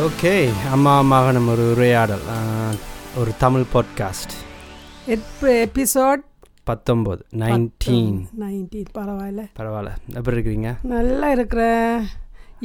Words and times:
Okay 0.00 0.48
அம்மா 0.72 1.00
மகனும் 1.00 1.48
ஒரு 1.48 1.70
உரையாடல் 1.70 2.20
ஒரு 3.16 3.32
தமிழ் 3.38 3.64
பாட்காஸ்ட் 3.74 4.32
எபிசோட் 5.42 6.16
பத்தொம்போது 6.70 7.20
நைன்டீன் 7.36 8.24
நைன்டீன் 8.40 8.84
பரவாயில்ல. 8.94 9.44
பரவாயில்ல. 9.58 9.90
எப்படி 10.14 10.36
இருக்கிறீங்க? 10.36 10.74
நல்லா 10.82 11.30
இருக்கிறேன். 11.30 12.02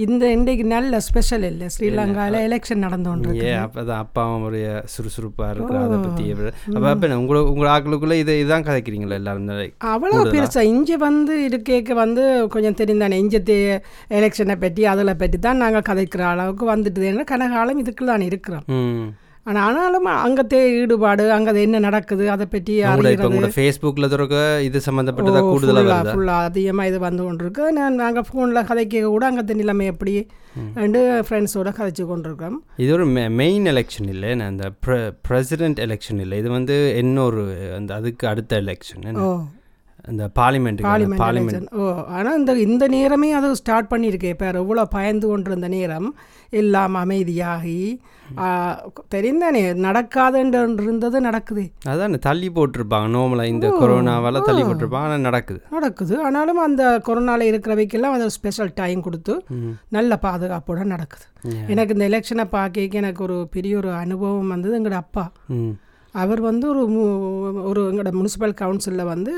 இந்த 0.03 0.23
இன்றைக்கு 0.35 0.63
நல்ல 0.67 0.99
ஸ்பெஷல் 1.05 1.45
இல்லை. 1.49 1.67
ஸ்ரீலங்காவில் 1.73 2.37
எலெக்ஷன் 2.47 2.83
நடந்து 2.85 3.09
ஏ 3.41 3.51
அப்போ 3.63 3.81
தான் 3.89 4.01
அப்பாவும் 4.05 4.45
ஒரு 4.47 4.59
சுறுசுறுப்பாக 4.93 5.51
இருக்கிற 5.53 5.77
அதை 5.85 5.97
பற்றி 5.99 6.25
அப்போ 6.31 6.87
அப்போ 6.91 7.09
உங்களை 7.19 7.41
உங்கள் 7.51 7.71
ஆக்களுக்குள்ளே 7.75 8.17
இதை 8.23 8.35
இதான் 8.43 8.67
கதைக்கிறீங்களா 8.67 9.19
எல்லாரும்? 9.21 9.51
அவ்வளோ 9.93 10.21
பெருசா. 10.35 10.61
இங்கே 10.73 10.97
வந்து 11.07 11.33
இருக்கேக்க 11.49 11.93
வந்து 12.03 12.23
கொஞ்சம் 12.55 12.79
தெரிந்தானே? 12.81 13.19
இஞ்சத்து 13.23 13.57
எலெக்ஷனை 14.19 14.57
பற்றி 14.65 14.83
அதில் 14.93 15.19
பற்றி 15.21 15.39
தான் 15.39 15.61
நாங்கள் 15.63 15.87
கதைக்கிற 15.91 16.23
அளவுக்கு 16.33 16.65
வந்துட்டுதுன்னு 16.73 17.31
கனகாலம் 17.33 17.81
இதுக்குள்ள 17.83 18.11
தான் 18.13 18.27
இருக்கிறோம் 18.29 18.65
ஆனால் 19.49 19.63
ஆனாலும் 19.65 20.07
அங்கத்தே 20.25 20.59
ஈடுபாடு 20.77 21.23
அங்கே 21.33 21.51
என்ன 21.65 21.79
நடக்குது 21.85 22.23
அதை 22.35 22.45
பற்றி 22.53 22.75
அறிகிறது 22.91 23.49
ஃபேஸ்புக்கில் 23.55 24.11
திறக்க 24.13 24.37
இது 24.67 24.77
சம்மந்தப்பட்டதாக 24.85 25.43
கூடுதலாக 25.51 26.13
ஃபுல்லாக 26.13 26.47
அதிகமாக 26.49 26.89
இது 26.89 26.99
வந்து 27.03 27.23
கொண்டிருக்கு. 27.25 27.63
நான் 27.77 27.99
நாங்கள் 28.03 28.25
ஃபோனில் 28.29 28.67
கதைக்க 28.69 29.03
கூட 29.15 29.25
அங்கே 29.29 29.55
நிலைமை 29.61 29.85
எப்படி 29.91 30.13
ரெண்டு 30.81 31.01
ஃப்ரெண்ட்ஸோட 31.27 31.71
கதைச்சு 31.79 32.05
கொண்டிருக்கோம். 32.11 32.57
இது 32.83 32.91
ஒரு 32.97 33.05
மெயின் 33.41 33.67
எலெக்ஷன் 33.73 34.09
இல்லை 34.15 34.31
அந்த 34.49 34.71
பிரசிடென்ட் 35.27 35.81
எலெக்ஷன் 35.85 36.21
இல்லை. 36.25 36.39
இது 36.43 36.51
வந்து 36.57 36.77
இன்னொரு 37.03 37.43
அந்த 37.77 37.93
அதுக்கு 37.99 38.27
அடுத்த 38.33 38.61
எலெக்ஷன் 38.65 39.21
ஓ 39.27 39.29
அந்த 40.09 40.23
பார்லிமெண்ட்டுக்கு 40.39 40.89
பார்லிமெண்ட் 40.89 41.21
பார்லிமெண்ட் 41.23 41.69
ஓ 41.81 41.85
ஆனால் 42.17 42.37
இந்த 42.39 42.53
இந்த 42.65 42.85
நேரமே 42.95 43.29
அது 43.37 43.55
ஸ்டார்ட் 43.61 43.91
பண்ணியிருக்கேன் 43.93 44.33
இப்போ 44.35 44.47
எவ்வளோ 44.63 44.85
பயந்து 44.97 45.27
கொண்டிருந்த 45.27 45.67
நேரம். 45.67 46.09
எல்லாம் 46.59 46.95
அமைதியாகி 47.03 47.79
தெரிந்தானே 49.13 49.61
நடக்காதுன்ற 49.85 50.59
இருந்தது 50.83 51.17
நடக்குது. 51.27 51.63
அதான் 51.91 52.17
தள்ளி 52.27 52.49
போட்டிருப்பாங்க. 52.55 53.07
நார்மலாக 53.15 53.53
இந்த 53.53 53.67
கொரோனாவால் 53.81 54.45
தள்ளி 54.49 54.63
போட்டிருப்பாங்க. 54.63 55.07
ஆனால் 55.09 55.25
நடக்குது. 55.27 55.59
நடக்குது. 55.77 56.15
ஆனாலும் 56.27 56.61
அந்த 56.67 56.83
கொரோனாவில் 57.07 57.49
இருக்கிறவைக்கெல்லாம் 57.51 58.15
அது 58.17 58.27
ஸ்பெஷல் 58.37 58.71
டைம் 58.81 59.01
கொடுத்து 59.07 59.35
நல்ல 59.97 60.19
பாதுகாப்போட 60.27 60.83
நடக்குது. 60.93 61.25
எனக்கு 61.73 61.95
இந்த 61.97 62.07
எலெக்ஷனை 62.11 62.45
பார்க்க 62.57 63.01
எனக்கு 63.01 63.23
ஒரு 63.27 63.37
பெரிய 63.57 63.75
ஒரு 63.81 63.91
அனுபவம் 64.03 64.53
வந்தது. 64.55 64.77
எங்களோட 64.79 64.99
அப்பா. 65.05 65.25
அவர் 66.15 66.41
வந்து 66.49 66.65
ஒரு 66.73 66.83
ஒரு 67.69 67.81
எங்களோட 67.91 68.11
முனிசிபல் 68.19 68.59
கவுன்சிலில் 68.61 69.11
வந்து 69.13 69.31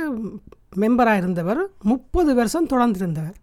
மெம்பராக 0.74 1.18
இருந்தவர் 1.18 1.62
முப்பது 1.84 2.36
வருஷம் 2.36 2.66
தொடர்ந்து 2.66 3.00
இருந்தவர் 3.00 3.36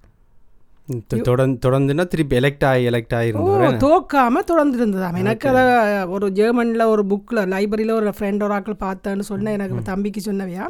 தொடர்ந்துன்னா 1.63 2.07
திருப்பி 2.07 2.37
எலெக்ட் 2.37 2.65
ஆகி 2.65 2.89
எலெக்ட் 2.89 3.15
ஆகிருந்தவர் 3.19 3.79
தோக்காம 3.79 4.43
தொடர்ந்து 4.45 4.79
இருந்ததாம் 4.79 5.19
எனக்கு 5.19 5.49
அதை 5.49 5.65
ஒரு 6.07 6.33
ஜெர்மனில் 6.33 6.85
ஒரு 6.85 7.05
புக்கில் 7.07 7.49
லைப்ரரியில் 7.49 7.93
ஒரு 7.93 8.13
ஃப்ரெண்ட் 8.19 8.43
ஒரு 8.43 8.55
ஆக்கள் 8.55 8.83
பார்த்தேன்னு 8.85 9.21
சொன்னேன் 9.21 9.55
எனக்கு 9.55 9.83
தம்பிக்கு 9.83 10.33
சொன்னவையா. 10.33 10.67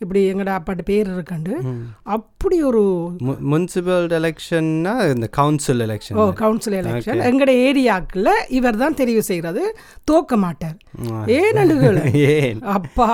இப்படி 0.00 0.20
எங்கட 0.30 0.50
அப்பாட்ட 0.56 0.82
பேர் 0.82 1.08
இருக்கண்டு. 1.08 1.54
அப்படி 2.04 2.62
ஒரு 2.62 2.82
முனிசிபல் 3.50 4.08
எலெக்ஷன்னா 4.18 4.94
இந்த 5.14 5.26
கவுன்சில் 5.30 5.84
எலெக்ஷன் 5.86 6.18
ஓ 6.20 6.24
கவுன்சில் 6.32 6.76
எலெக்ஷன் 6.78 7.20
எங்கட 7.20 7.52
ஏரியாக்குள்ள 7.66 8.30
இவர் 8.48 8.76
தான் 8.76 8.94
தெரிவு 8.94 9.22
செய்கிறது 9.22 9.62
தோக்க 10.04 10.36
மாட்டார். 10.36 10.76
ஏனண்டுகள் 11.36 11.98
ஏன் 12.32 12.60
அப்பா 12.70 13.10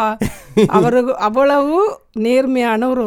அவருக்கு 0.70 1.14
அவ்வளவு 1.20 1.78
நேர்மையான 2.16 2.88
ஒரு 2.88 3.06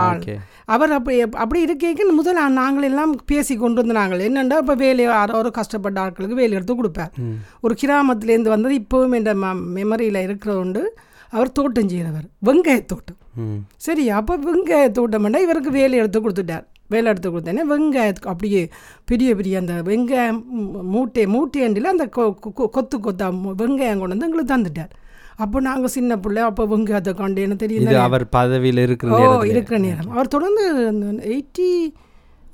ஆள். 0.00 0.22
அவர் 0.66 0.92
அப்படி 0.92 1.16
அப்படி 1.34 1.60
இருக்கேக்கு 1.64 2.04
முதல்ல 2.18 2.44
நாங்கள் 2.52 2.82
எல்லாம் 2.82 3.12
பேசி 3.26 3.54
கொண்டு 3.56 3.80
வந்து 3.80 3.96
நாங்கள் 3.98 4.24
என்னண்டா 4.28 4.58
இப்போ 4.58 4.74
வேலை 4.74 5.04
யாரோ 5.04 5.50
கஷ்டப்பட்ட 5.50 5.98
ஆட்களுக்கு 6.00 6.34
வேலை 6.34 6.56
எடுத்து 6.56 6.74
கொடுப்பார். 6.74 7.12
ம். 7.18 7.36
ஒரு 7.60 7.74
கிராமத்துலேருந்து 7.82 8.54
வந்தது 8.54 8.76
இப்போவும் 8.80 9.16
என் 9.18 9.42
ம 9.42 9.50
மெமரியில் 9.76 10.24
இருக்கிறவண்டு 10.26 10.82
அவர் 11.36 11.56
தோட்டம் 11.58 11.90
செய்கிறவர் 11.92 12.26
வெங்காய 12.48 12.80
தோட்டம். 12.92 13.18
சரி 13.86 14.04
அப்போ 14.18 14.34
வெங்காய 14.48 14.86
தோட்டம்னா 14.98 15.40
இவருக்கு 15.46 15.70
வேலை 15.80 15.98
எடுத்து 16.02 16.18
கொடுத்துட்டார். 16.24 16.64
வேலை 16.92 17.06
எடுத்து 17.12 17.28
கொடுத்தேனே 17.30 17.62
வெங்காயத்துக்கு 17.72 18.32
அப்படியே 18.32 18.60
பெரிய 19.10 19.30
பெரிய 19.38 19.62
அந்த 19.62 19.74
வெங்காயம் 19.88 20.40
மூட்டை 20.94 21.24
மூட்டையண்டில் 21.34 21.92
அந்த 21.92 22.06
கொத்து 22.76 22.98
கொத்தா 23.06 23.28
வெங்காயம் 23.62 24.00
கொண்டு 24.00 24.14
வந்து 24.14 24.28
எங்களுக்கு 24.28 24.54
தந்துட்டார். 24.54 24.92
அப்போ 25.44 25.58
நாங்கள் 25.68 25.92
சின்ன 25.94 26.18
பிள்ளை 26.24 26.42
அப்போ 26.48 26.64
வெங்காயத்தை 26.72 27.12
கண்டு 27.20 27.44
என்ன 27.46 27.56
தெரியும் 27.62 28.04
அவர் 28.08 28.24
பதவியில் 28.38 28.82
இருக்கிற 28.86 29.20
ஓ 29.20 29.44
இருக்கிற 29.52 29.78
நேரம். 29.86 30.10
அவர் 30.16 30.34
தொடர்ந்து 30.34 30.64
எயிட்டி 31.32 31.68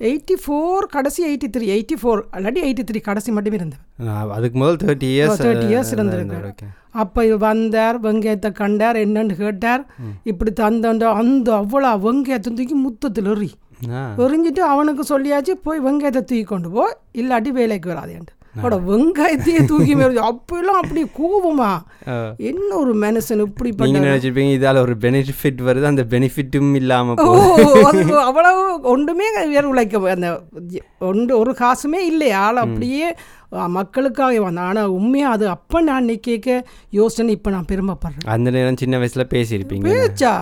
எயிட்டி 0.00 0.34
ஃபோர் 0.43 0.84
கடைசி 0.93 1.21
எயிட்டி 1.27 1.49
த்ரீ 1.55 1.66
எயிட்டி 1.72 1.97
ஃபோர் 2.00 2.21
இல்லாட்டி 2.37 2.61
எயிட்டி 2.62 2.84
த்ரீ 2.84 3.00
கடைசி 3.03 3.31
மட்டும் 3.31 3.56
இருந்தவர் 3.59 4.09
ஆ, 4.11 4.34
அதுக்கு 4.37 4.59
முதல் 4.59 4.78
தேர்ட்டி 4.83 5.09
இயர்ஸ் 5.15 5.41
30 5.41 5.66
years 5.72 5.91
இருந்திருக்காரு. 5.97 6.50
ஓகே. 6.53 6.69
அப்போ 6.94 7.22
வந்தார் 7.43 7.97
வெங்காயத்தை 8.03 8.50
கண்டார் 8.55 8.97
என்னன்னு 8.97 9.34
கேட்டார். 9.38 9.83
இப்படி 10.25 10.53
தந்தோண்டோ 10.61 11.11
அந்த 11.19 11.49
அவ்வளோ 11.59 11.91
வெங்காயத்தை 12.06 12.53
தூக்கி 12.53 12.77
முத்தத்தில் 12.81 13.31
எறி. 13.33 13.50
எறிஞ்சிட்டு 14.22 14.62
அவனுக்கு 14.71 15.05
சொல்லியாச்சு 15.11 15.53
போய் 15.62 15.81
வெங்காயத்தை 15.81 16.22
தூக்கி 16.22 16.47
கொண்டு 16.47 16.71
போ 16.71 16.82
இல்லாட்டி 17.15 17.53
வேலைக்கு 17.55 17.88
வராதேன்ட்டு. 17.93 18.34
அவட 18.59 18.77
வெங்காயத்தையே 18.88 19.61
தூக்கி 19.71 19.93
மேலே 19.99 20.22
அப்பெல்லாம் 20.28 20.81
அப்படி 20.83 21.03
கோபமா. 21.19 21.71
என்ன 22.50 22.71
ஒரு 22.83 22.93
மனுஷன் 23.05 23.43
இப்படிப்பட்ட 23.47 23.87
நீங்க 23.87 24.00
நினைச்சிருப்பீங்க 24.06 24.53
இதால 24.59 24.83
ஒரு 24.87 24.94
பெனிஃபிட் 25.05 25.61
வருது 25.69 25.91
அந்த 25.91 26.05
பெனிஃபிட்டும் 26.15 26.72
இல்லாம 26.81 27.15
அவ்வளவு 28.28 28.62
ஒன்றுமே 28.94 29.28
வேறு 29.55 29.66
உழைக்க 29.72 30.15
அந்த 30.16 30.31
ஒன்று 31.11 31.33
ஒரு 31.43 31.55
காசுமே 31.62 32.00
இல்லை. 32.12 32.31
ஆள் 32.44 32.62
அப்படியே 32.65 33.09
மக்களுக்காக 33.77 34.41
வந்தான். 34.47 34.69
ஆனால் 34.71 34.94
உண்மையாக 34.97 35.37
அது 35.37 35.47
அப்போ 35.56 35.78
நான் 35.91 36.11
கேட்க 36.27 36.49
யோசனை 36.99 37.31
இப்போ 37.38 37.53
நான் 37.56 37.71
பெருமைப்படுறேன். 37.71 38.27
அந்த 38.37 38.50
நேரம் 38.56 38.81
சின்ன 38.82 38.99
வயசுல 39.03 39.25
பேசியிருப்பீங்க. 39.37 39.87
பேச்சா? 39.91 40.34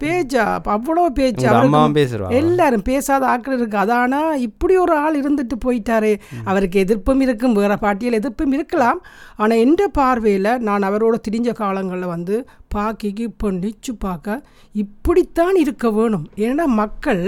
பேச்சா 0.00 0.42
அப்ப 0.56 0.70
அவ்வளோ 0.76 1.04
பேச்சா 1.18 1.50
அம்மாவும் 1.58 1.94
பேசுறா 1.98 2.26
எல்லாரும் 2.38 2.84
பேசாத 2.88 3.26
ஆட்கள் 3.32 3.56
இருக்கு. 3.58 3.78
அதானா 3.82 4.20
இப்படி 4.46 4.74
ஒரு 4.76 4.94
ஆள் 5.04 5.20
இருந்துட்டு 5.20 5.56
போயிட்டாரு. 5.64 6.10
அவருக்கு 6.50 6.82
எதிர்ப்பும் 6.84 7.22
இருக்கும் 7.26 7.56
வேற 7.60 7.76
பாட்டியல் 7.84 8.18
எதிர்ப்பும் 8.18 8.54
இருக்கலாம். 8.56 8.98
ஆனால் 9.36 9.62
எந்த 9.66 9.82
பார்வையில் 9.98 10.50
நான் 10.68 10.88
அவரோட 10.88 11.18
திரிஞ்ச 11.28 11.52
காலங்களில் 11.62 12.12
வந்து 12.14 12.34
பாக்கிக்கு 12.74 13.24
இப்போ 13.30 13.50
நிச்சு 13.62 13.94
பார்க்க 14.06 14.42
இப்படித்தான் 14.74 15.56
இருக்க 15.64 15.90
வேணும். 15.90 16.26
ஏன்னா 16.48 16.66
மக்கள் 16.82 17.24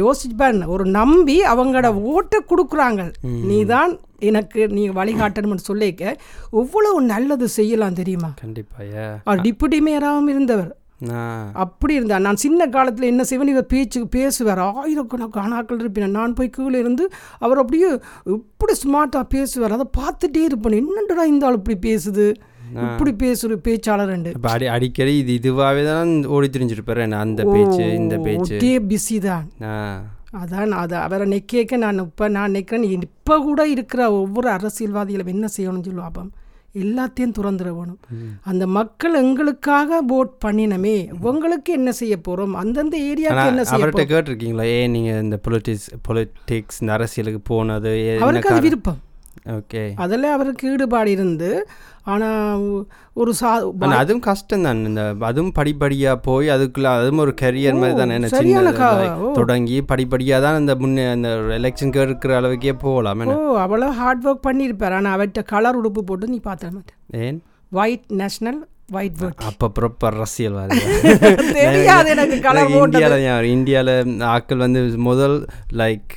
யோசிப்பான் 0.00 0.58
ஒரு 0.74 0.84
நம்பி 0.98 1.36
அவங்களோட 1.52 1.90
ஓட்டை 2.14 2.38
கொடுக்குறாங்க. 2.50 3.02
நீ 3.50 3.58
தான் 3.74 3.92
எனக்கு 4.30 4.60
நீ 4.76 4.82
வழிகாட்டணும்னு 4.98 5.68
சொல்லிக்க 5.70 6.02
எவ்வளவு 6.62 6.98
நல்லது 7.12 7.48
செய்யலாம் 7.58 7.98
தெரியுமா? 8.00 8.30
கண்டிப்பா 8.44 8.78
ஏ. 8.96 9.06
அவர் 9.24 9.42
டிப்யூட்டி 9.46 9.80
மேயராகவும் 9.86 10.30
இருந்தவர். 10.34 10.70
அப்படி 11.62 11.94
இருந்தா 11.94 12.18
நான் 12.18 12.42
சின்ன 12.44 12.68
காலத்தில் 12.76 13.10
என்ன 13.12 13.24
செய்வேன்? 13.24 13.52
இவர் 13.54 13.66
பேச்சுக்கு 13.66 14.08
பேசுவார். 14.18 14.62
ஆயிரக்கணக்கான 14.80 15.54
ஆட்கள் 15.54 15.78
இருப்பேன் 15.78 16.16
நான் 16.18 16.34
போய் 16.34 16.50
கீழே 16.50 16.78
இருந்து 16.78 17.10
அவர் 17.38 17.62
அப்படியே 17.62 17.88
இப்படி 18.36 18.74
ஸ்மார்ட்டாக 18.84 19.24
பேசுவார். 19.36 19.76
அதை 19.78 19.88
பார்த்துட்டே 20.00 20.42
இருப்பேன். 20.50 20.78
என்னடா 20.80 21.26
இந்த 21.32 21.46
ஆள் 21.46 21.58
இப்படி 21.60 21.78
பேசுது? 21.88 22.26
இப்படி 22.86 23.12
பேசுற 23.24 23.54
பேச்சாளர் 23.66 24.12
அடி 24.54 24.66
அடிக்கடி 24.66 25.12
இது 25.18 25.32
இதுவாகவே 25.38 25.84
தான் 25.84 26.10
ஓடி 26.24 26.48
திரிஞ்சிருப்பாரு 26.54 27.06
அந்த 27.24 27.44
பேச்சு 27.44 27.84
இந்த 27.94 28.16
பேச்சு. 28.26 28.58
பிஸி 28.90 29.18
தான். 29.28 29.46
அதான் 30.40 30.72
அது 30.80 30.96
அவரை 30.96 31.26
நெக்கேக்க 31.32 31.76
நான் 31.76 32.02
இப்போ 32.04 32.28
நான் 32.28 32.50
நிற்கிறேன் 32.50 33.06
இப்போ 33.06 33.34
கூட 33.46 33.68
இருக்கிற 33.68 34.02
ஒவ்வொரு 34.12 34.48
அரசியல்வாதிகளும் 34.56 35.32
என்ன 35.34 35.46
செய்யணும்னு 35.56 35.88
சொல்லுவாப்பம் 35.88 36.28
எல்லாத்தையும் 36.84 37.34
துறந்துட 37.38 37.70
வேணும் 37.78 37.98
அந்த 38.42 38.66
மக்கள் 38.78 39.14
எங்களுக்காக 39.14 40.00
ஓட் 40.18 40.34
பண்ணினமே 40.44 40.96
உங்களுக்கு 41.30 41.72
என்ன 41.72 41.92
செய்ய 41.92 42.16
போறோம்? 42.28 42.54
அந்தந்த 42.62 42.96
ஏரியாவுக்கு 43.10 43.52
என்ன 43.54 43.64
செய்ய 43.64 43.84
அவர்கிட்ட 43.84 44.06
கேட்டிருக்கீங்களா? 44.14 44.66
ஏன் 44.78 44.90
நீங்க 44.90 45.10
இந்த 45.18 45.38
பொலிட்டிக்ஸ் 45.48 45.90
பொலிட்டிக்ஸ் 46.08 46.80
இந்த 46.80 46.92
அரசியலுக்கு 46.92 47.40
போனது 47.52 47.92
அவருக்கு 48.20 48.54
அது? 48.54 48.66
விருப்பம். 48.68 49.00
ஓகே. 49.48 49.82
அதில் 49.96 50.26
அவருக்கு 50.28 50.64
ஈடுபாடு 50.70 51.10
இருந்து 51.10 51.50
ஆனால் 52.04 52.62
ஒரு 53.16 53.32
சா 53.34 53.50
அதுவும் 53.96 54.22
கஷ்டம் 54.26 54.62
தான் 54.62 54.80
இந்த 54.84 55.02
அதுவும் 55.20 55.54
படிப்படியா 55.54 56.12
போய் 56.22 56.48
அதுக்குள்ள 56.48 56.88
அதுவும் 56.94 57.22
ஒரு 57.24 57.32
கரியர் 57.40 57.80
மாதிரி 57.80 57.98
தானே 57.98 58.16
ஓ. 59.20 59.28
தொடங்கி 59.32 59.78
படிப்படியா 59.90 60.38
தான் 60.40 60.60
இந்த 60.60 60.74
முன்னே 60.76 61.04
அந்த 61.10 61.30
எலெக்ஷனுக்கு 61.58 62.02
இருக்கிற 62.02 62.34
அளவுக்கே 62.38 62.74
போகலாம். 62.78 63.24
ஓ 63.34 63.36
அவ்வளோ 63.64 63.90
ஹார்ட் 63.98 64.26
ஒர்க் 64.26 64.46
பண்ணியிருப்பார். 64.46 64.96
ஆனால் 64.98 65.14
அவர்கிட்ட 65.16 65.42
கலர் 65.52 65.78
உடுப்பு 65.80 66.02
போட்டு 66.04 66.28
நீ 66.28 66.40
பார்த்த 66.42 66.72
மாட்டேன் 66.72 66.98
ஏன்? 67.22 67.40
ஒயிட் 67.72 68.06
நேஷனல் 68.20 68.60
ஒயிட் 68.88 69.16
வேர்ட் 69.20 69.40
அப்போ 69.48 69.66
ப்ராப்பர் 69.76 70.14
அரசியல் 70.18 70.54
தெரியாது 71.56 72.08
எனக்கு 72.12 72.36
கலர் 72.46 72.70
இந்தியாவில் 72.76 73.48
இந்தியாவில் 73.54 73.90
ஆட்கள் 74.34 74.62
வந்து 74.64 74.80
முதல் 75.08 75.34
லைக் 75.80 76.14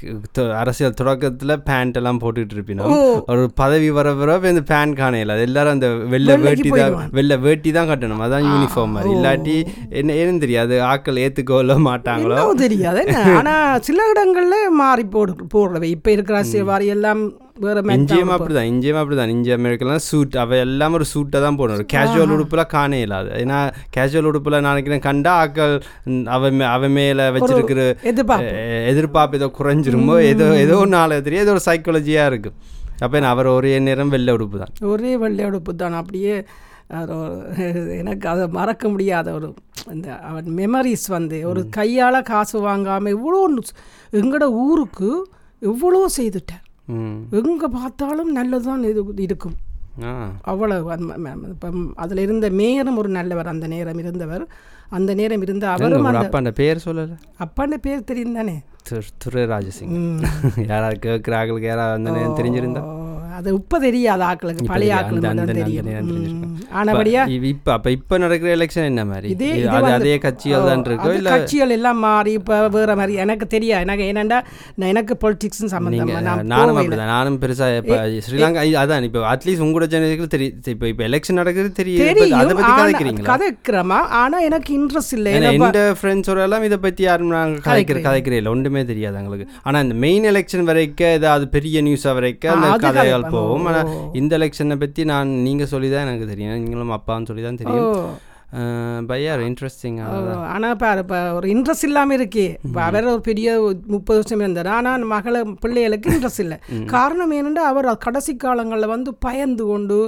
அரசியல் 0.61 0.95
தொடக்கத்தில் 1.01 1.53
பேண்ட் 1.69 1.97
எல்லாம் 2.01 2.21
போட்டுட்டு 2.23 2.55
இருப்பினோம். 2.57 2.93
ஒரு 3.33 3.43
பதவி 3.61 3.89
வர 3.97 4.13
வர 4.21 4.37
இந்த 4.53 4.63
பேண்ட் 4.71 4.97
காணையில் 5.01 5.35
அது 5.35 5.45
எல்லாரும் 5.49 5.75
அந்த 5.75 5.89
வெள்ளை 6.13 6.37
வேட்டி 6.45 6.71
தான். 6.77 6.97
வெள்ளை 7.17 7.37
வேட்டி 7.47 7.71
தான் 7.79 7.91
கட்டணும். 7.91 8.23
அதான் 8.27 8.47
யூனிஃபார்ம் 8.51 8.95
மாதிரி. 8.97 9.11
இல்லாட்டி 9.17 9.57
என்ன 9.99 10.17
ஏன்னு 10.21 10.43
தெரியாது. 10.45 10.77
ஆட்கள் 10.91 11.21
ஏற்றுக்கொள்ள 11.25 11.77
மாட்டாங்களோ? 11.89 12.39
தெரியாது. 12.65 13.03
ஆனால் 13.37 13.81
சில 13.89 14.09
இடங்கள்ல 14.13 14.57
மாறி 14.81 15.07
போடு 15.15 15.33
போடுறவை 15.55 15.89
இப்போ 15.97 16.11
இருக்கிற 16.17 16.37
அரசியல்வாதி 16.41 16.87
எல்லாம் 16.97 17.23
வேற 17.55 17.81
இஞ்சியம் 17.95 18.31
அப்படிதான் 18.31 18.69
இஞ்சியம் 18.69 18.99
அப்படிதான். 18.99 19.27
இஞ்சி 19.27 19.51
அமெரிக்கலாம் 19.51 19.95
சூட் 20.01 20.35
அவ 20.35 20.57
எல்லாம் 20.57 20.93
ஒரு 20.93 21.05
சூட்டை 21.05 21.41
தான் 21.41 21.57
போடணும். 21.57 21.87
கேஷுவல் 21.93 22.33
உடுப்புல 22.35 22.63
காணே 22.73 22.99
இல்லாது. 23.01 23.29
ஏன்னா 23.35 23.57
கேஷுவல் 23.97 24.29
உடுப்புல 24.29 24.49
நான் 24.49 24.71
நினைக்கிறேன் 24.71 24.99
கண்டா 24.99 25.43
ஆக்கள் 25.43 25.73
ம், 26.05 26.25
அவ 26.67 26.87
மேல 26.89 27.31
வச்சிருக்கிற 27.31 27.81
எதிர்பார்ப்பு. 28.03 28.53
எதிர்பார்ப்பு 28.87 29.37
ஏதோ 29.37 29.51
குறைஞ்சிருமோ 29.59 30.21
ஏதோ 30.23 30.57
ஏதோ 30.57 30.85
நாள் 30.85 31.21
தெரியும். 31.21 31.43
ஏதோ 31.43 31.51
ஒரு 31.51 31.63
சைக்காலஜியா 31.65 32.25
இருக்கு. 32.25 32.51
அப்ப 32.99 33.19
நான் 33.19 33.29
அவர் 33.29 33.47
ஒரே 33.47 33.79
நேரம் 33.79 34.09
வெள்ளை 34.09 34.33
உடுப்பு 34.33 34.57
தான். 34.57 34.73
ஒரே 34.89 35.17
வெள்ளை 35.17 35.45
உடுப்பு 35.45 35.75
தான். 35.75 35.93
அப்படியே 35.93 36.33
ஒரு- 37.11 37.43
எனக்கு 37.97 38.29
அதை 38.29 38.47
மறக்க 38.47 38.89
முடியாத 38.89 39.33
ஒரு 39.33 39.47
இந்த 39.91 40.17
அவன் 40.19 40.45
மெமரிஸ் 40.55 41.07
வந்து 41.07 41.47
ஒரு 41.47 41.69
கையால் 41.69 42.21
காசு 42.21 42.59
வாங்காமல் 42.59 43.15
இவ்வளோ 43.15 43.39
எங்களோட 44.13 44.43
ஊருக்கு 44.63 45.09
எவ்வளோ 45.61 46.09
செய்துட்டார் 46.17 46.65
ம் 46.65 46.70
எங்கே 47.31 47.67
பார்த்தாலும் 47.71 48.31
நல்லதுதான் 48.31 48.83
இது 48.83 49.05
இருக்கும். 49.15 49.55
அவ்வளவு 50.41 50.91
அதில் 51.95 52.17
இருந்த 52.17 52.49
மேயரும் 52.49 52.95
ஒரு 52.95 53.09
நல்லவர் 53.09 53.47
அந்த 53.47 53.67
நேரம் 53.67 53.97
இருந்தவர். 53.97 54.47
அந்த 54.89 55.13
நேரம் 55.13 55.41
இருந்த 55.41 55.69
அவரும் 55.69 56.05
அப்பாண்ட 56.05 56.51
பேர் 56.51 56.81
சொல்லல? 56.85 57.17
அப்பாண்ட 57.39 57.73
பேர் 57.81 58.03
தெரியும் 58.03 58.33
தானே 58.33 58.61
துர்- 58.89 59.11
ராஜசிங். 59.33 60.23
யாராவது 60.67 61.09
கேட்குற 61.09 61.31
ஆக்களுக்கு 61.31 61.65
யாராவது 61.65 61.95
அந்த 61.95 62.11
நேரம் 62.11 62.37
தெரிஞ்சிருந்தா 62.37 63.00
அது 63.41 63.53
இப்ப 63.53 63.79
தெரியாத 63.79 64.25
ஆக்களுக்கு 64.25 64.63
பழைய 64.65 64.95
தெரியாது. 64.95 65.15
ஆக்களுக்கு 65.15 65.35
தான் 65.35 65.45
தெரியும். 65.45 66.59
ஆனபடியா 66.75 67.43
இப்ப- 67.43 67.71
அப்ப 67.71 67.91
இப்ப 67.91 68.17
நடக்கிற 68.17 68.55
எலெக்ஷன் 68.55 68.83
என்ன 68.83 69.05
மாதிரி? 69.05 69.29
இதே 69.29 69.65
அது 69.67 70.17
கட்சிகள் 70.19 70.63
தான் 70.63 70.83
இருக்கோ 70.83 71.13
இல்ல 71.13 71.29
கட்சிகள் 71.29 71.69
எல்லாம் 71.69 71.99
மாறி 71.99 72.31
இப்போ 72.31 72.67
வேற 72.67 72.95
மாதிரி. 72.95 73.13
எனக்கு 73.13 73.59
தெரியா 73.59 73.79
எனக்கு 73.79 74.13
நான் 74.13 74.89
எனக்கு 74.89 75.17
பொலிட்டிக்ஸ் 75.21 75.69
நான் 76.21 76.45
நானும். 76.45 76.77
அப்படிதான். 76.77 77.05
நானும் 77.05 77.39
பெருசா 77.39 77.75
இப்ப 77.77 77.95
ஸ்ரீலங்கா 78.07 78.63
அதான் 78.81 79.03
இப்ப 79.03 79.35
அட்லீஸ்ட் 79.35 79.63
உங்களோட 79.63 79.85
ஜனங்களுக்கு 79.85 80.27
தெரியும் 80.27 80.61
இப்ப 80.65 80.87
இப்ப 80.87 81.03
எலெக்ஷன் 81.03 81.33
நடக்குது 81.33 81.71
தெரியும். 81.71 82.07
அதை 82.31 82.55
பத்தி 82.55 82.71
ஆனா- 82.71 82.85
கதைக்கிறீங்களா? 82.85 83.35
கதைக்கிறோமா? 83.35 83.99
ஆனா 84.23 84.39
எனக்கு 84.39 84.79
இன்ட்ரெஸ்ட் 84.79 85.11
இல்லை. 85.11 85.33
எந்த 85.33 85.95
ஃப்ரெண்ட்ஸோட 86.01 86.41
எல்லாம் 86.41 86.63
இதை 86.63 86.77
பத்தி 86.77 87.03
யாரும் 87.03 87.27
நாங்கள் 87.27 87.61
கதைக்கிற 87.61 87.87
கதைக்கிறே 87.87 88.31
இல்லை 88.31 88.51
ஒன்றுமே 88.51 88.85
தெரியாது 88.85 89.17
எங்களுக்கு. 89.17 89.47
ஆனா 89.63 89.79
இந்த 89.79 89.95
மெயின் 89.95 90.23
எலெக்ஷன் 90.23 90.63
வரைக்கும் 90.63 91.07
ஏதாவது 91.07 91.47
பெரிய 91.47 91.83
நியூஸாக 91.83 92.13
வரைக்கும் 92.13 92.53
அந்த 92.53 92.67
கதைகள் 92.87 93.21
கதைப்பாங்க. 93.31 93.37
போகும் 93.37 93.69
ஆனா 93.71 93.81
ஓ. 93.91 94.09
இந்த 94.13 94.33
எலெக்ஷனை 94.37 94.77
பத்தி 94.79 95.03
நான் 95.05 95.31
நீங்க 95.45 95.65
சொல்லி 95.67 95.89
தான் 95.89 96.05
எனக்கு 96.07 96.27
தெரியும். 96.27 96.57
நீங்களும் 96.57 96.97
அப்பான்னு 96.97 97.29
சொல்லி 97.31 97.45
தான் 97.45 97.61
தெரியும் 97.63 97.95
பையார் 99.09 99.41
இன்ட்ரெஸ்டிங் 99.45 99.97
ஓ, 100.05 100.15
ஆனா 100.53 100.69
பாரு 100.75 101.01
இப்போ 101.03 101.19
ஒரு 101.33 101.47
இன்ட்ரெஸ்ட் 101.47 101.85
இல்லாம 101.89 102.15
இருக்கே. 102.17 102.47
இப்போ 102.65 102.79
அவர் 102.81 103.05
ஒரு 103.11 103.21
பெரிய 103.27 103.49
முப்பது 103.87 104.17
வருஷம் 104.19 104.43
இருந்தார். 104.43 104.69
ஆனா 104.77 104.91
மகளை 105.13 105.41
பிள்ளைகளுக்கு 105.63 106.11
இன்ட்ரெஸ்ட் 106.11 106.43
இல்லை. 106.45 106.57
காரணம் 106.87 107.31
என்னென்னா 107.31 107.63
அவர் 107.69 107.87
கடைசி 107.97 108.33
காலங்களில் 108.37 108.93
வந்து 108.95 109.13
பயந்து 109.25 109.65
கொண்டு 109.65 109.99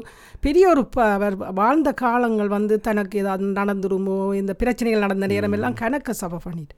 பெரிய 0.46 0.64
ஒரு 0.70 0.82
அவர் 1.16 1.36
வாழ்ந்த 1.60 1.90
காலங்கள் 2.02 2.50
வந்து 2.56 2.76
தனக்கு 2.88 3.20
ஏதாவது 3.22 3.46
நடந்துருமோ 3.60 4.18
இந்த 4.40 4.54
பிரச்சனைகள் 4.62 5.04
நடந்த 5.06 5.28
நேரம் 5.32 5.56
எல்லாம் 5.58 5.78
கணக்க 5.82 6.16
சபை 6.22 6.40
பண்ணிட்டு. 6.46 6.76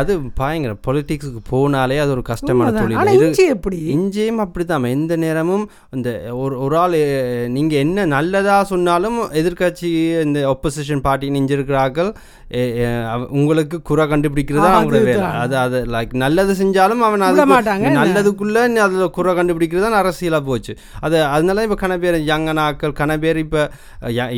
அது 0.00 0.14
பயங்கர 0.40 0.74
பொலிட்டிக்ஸுக்கு 0.86 1.42
போனாலே 1.52 1.98
அது 2.04 2.10
ஒரு 2.10 2.24
கஷ்டமான 2.30 2.72
தொழில். 2.78 3.22
இஞ்சி 3.26 3.44
எப்படி? 3.56 3.78
இங்கேயும் 3.96 4.42
அப்படித்தான். 4.44 4.88
எந்த 4.96 5.16
நேரமும் 5.24 5.64
இந்த 5.98 6.10
ஒரு 6.42 6.56
ஒரு 6.66 6.76
ஆள் 6.82 6.98
நீங்க 7.56 7.76
என்ன 7.84 8.06
நல்லதா 8.14 8.56
சொன்னாலும் 8.72 9.18
எதிர்க்கட்சி 9.40 9.90
இந்த 10.26 10.40
ஒப்போசிஷன் 10.54 11.04
பார்ட்டி 11.06 11.30
நெஞ்சிருக்கிறார்கள் 11.36 12.10
உங்களுக்கு 13.40 13.76
குறை 13.88 14.04
கண்டுபிடிக்கிறது 14.12 14.66
அவங்களோட 14.70 15.00
வேலை. 15.08 15.26
அது 15.42 15.54
அது 15.64 15.78
லைக் 15.94 16.12
நல்லது 16.22 16.52
செஞ்சாலும் 16.60 17.02
அவன் 17.08 17.24
அது 17.28 17.44
மாட்டாங்க 17.52 17.92
நல்லதுக்குள்ள 17.98 18.64
அதுல 18.86 19.06
குறை 19.18 19.32
கண்டுபிடிக்கிறது 19.38 19.84
தான் 19.86 19.98
அரசியலா 20.02 20.40
போச்சு. 20.48 20.72
அது 21.06 21.16
அதனால 21.34 21.64
இப்ப 21.68 21.78
கன 21.84 21.98
பேர் 22.04 22.18
யங்கன் 22.30 22.62
ஆக்கள் 22.66 22.94
கன 23.00 23.18
பேர் 23.24 23.40
இப்ப 23.44 23.66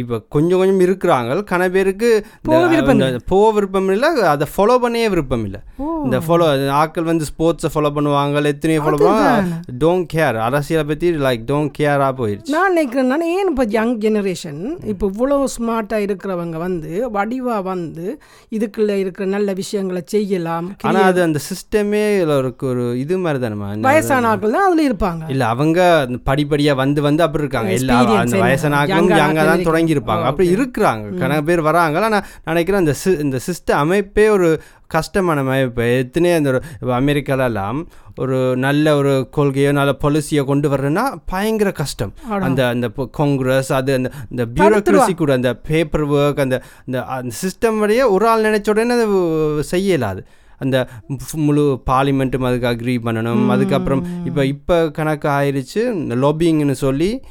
இப்ப 0.03 0.21
கொஞ்சம் 0.37 0.61
கொஞ்சம் 0.63 0.83
இருக்கிறாங்க. 0.87 1.39
கன 1.53 1.71
பேருக்கு 1.77 2.11
போக 2.51 3.51
விருப்பம் 3.57 3.91
இல்லை. 3.97 4.11
அதை 4.35 4.49
ஃபாலோ 4.55 4.77
பண்ணவே 4.85 5.09
விருப்பம் 5.15 5.47
இல்லை. 5.49 5.63
இந்த 6.07 6.21
ஃபாலோ 6.27 6.47
ஆட்கள் 6.83 7.11
வந்து 7.13 7.29
ஸ்போர்ட்ஸை 7.31 7.71
ஃபாலோ 7.75 7.93
பண்ணுவாங்க 7.97 8.45
எத்தனையோ 8.55 8.83
ஃபாலோ 8.85 8.99
பண்ணுவாங்க. 9.03 9.57
டோன்ட் 9.85 10.09
கேர் 10.15 10.39
அரசியலை 10.49 10.85
பற்றி 10.91 11.09
லைக் 11.27 11.43
டோன்ட் 11.53 11.75
கேராக 11.79 12.13
போயிடுச்சு 12.21 12.55
நான் 12.57 12.73
நினைக்கிறேன் 12.75 13.11
நான் 13.15 13.27
ஏன் 13.37 13.51
இப்போ 13.53 13.67
யங் 13.79 13.97
ஜெனரேஷன் 14.05 14.63
இப்போ 14.93 15.05
இவ்வளோ 15.13 15.39
ஸ்மார்ட்டாக 15.57 16.07
இருக்கிறவங்க 16.09 16.57
வந்து 16.67 16.93
வடிவா 17.19 17.59
வந்து 17.73 18.02
இதுக்குள்ள 18.51 18.89
இருக்கிற 18.89 19.29
நல்ல 19.29 19.53
விஷயங்களை 19.53 20.03
செய்யலாம் 20.07 20.77
ஆனா 20.83 21.01
அது 21.01 21.23
அந்த 21.23 21.39
சிஸ்டமே 21.49 22.27
ஒரு 22.37 22.55
ஒரு 22.63 22.99
இது 22.99 23.19
மாதிரி 23.19 23.47
தானேமா 23.47 23.81
வயசான 23.81 24.29
ஆட்கள் 24.29 24.51
தான் 24.51 24.65
அதுல 24.65 24.89
இருப்பாங்க. 24.89 25.31
இல்ல 25.31 25.47
அவங்க 25.47 26.09
படிப்படியா 26.27 26.75
வந்து 26.75 27.03
வந்து 27.03 27.23
அப்படி 27.23 27.43
இருக்காங்க. 27.43 27.73
எல்லா 27.73 28.15
அந்த? 28.15 28.39
வயசான 28.39 28.85
ஆட்களும் 28.85 29.21
ஆட்கள் 29.21 29.47
தான் 29.47 29.63
தொடங்கி 29.63 29.95
இருப்பாங்க 29.95 30.23
அப்படி 30.23 30.55
இருக்கிறாங்க. 30.55 31.05
கண 31.19 31.43
பேர் 31.43 31.61
வராங்க. 31.61 31.97
ஆனா 31.99 32.09
நான் 32.09 32.25
நினைக்கிறேன் 32.45 32.81
இந்த 32.81 32.95
சி- 33.05 33.21
இந்த 33.21 33.39
சிஸ்டம் 33.47 33.75
அமைப்பே 33.75 34.29
ஒரு 34.29 34.61
கஷ்டமான 34.87 35.41
அமைப்பு. 35.41 35.97
எத்தனையோ 35.97 36.37
அந்த 36.37 36.61
அமெரிக்காலெல்லாம் 36.87 37.87
ஒரு 38.17 38.57
நல்ல 38.57 38.97
ஒரு 38.97 39.29
கொள்கையோ 39.37 39.73
நல்ல 39.73 39.97
பாலிசியை 40.03 40.45
கொண்டு 40.45 40.69
வர்றேன்னா 40.69 41.05
பயங்கர 41.27 41.73
கஷ்டம். 41.73 42.13
அந்த 42.29 42.69
அந்த 42.69 42.89
காங்கிரஸ் 43.11 43.73
அது 43.73 43.95
அந்த 43.95 44.11
இந்த 44.31 44.47
பியூரோக்ரஸி 44.47 45.15
கூட 45.15 45.33
அந்த 45.33 45.55
பேப்பர் 45.55 46.05
ஒர்க் 46.07 46.41
அந்த 46.41 46.63
இந்த 46.87 47.05
அந்த 47.05 47.35
சிஸ்டம் 47.43 47.79
வழியே 47.79 48.03
ஒரு 48.03 48.29
ஆள் 48.29 48.45
நினைச்ச 48.45 48.71
உடனே 48.71 48.95
அது 48.95 49.65
செய்ய 49.73 49.91
இயலாது 49.93 50.23
அந்த 50.59 50.89
முழு 51.35 51.83
பார்லிமெண்ட்டும் 51.91 52.47
அதுக்கு 52.49 52.69
அக்ரி 52.69 52.97
பண்ணணும். 53.07 53.49
அதுக்கப்புறம் 53.51 54.03
இப்போ 54.25 54.47
இப்போ 54.47 54.91
கணக்கு 54.91 55.29
ஆயிருச்சு 55.29 55.81
இந்த 55.95 56.15
லொபிங்னு 56.15 56.71
சொல்லி 56.71 57.23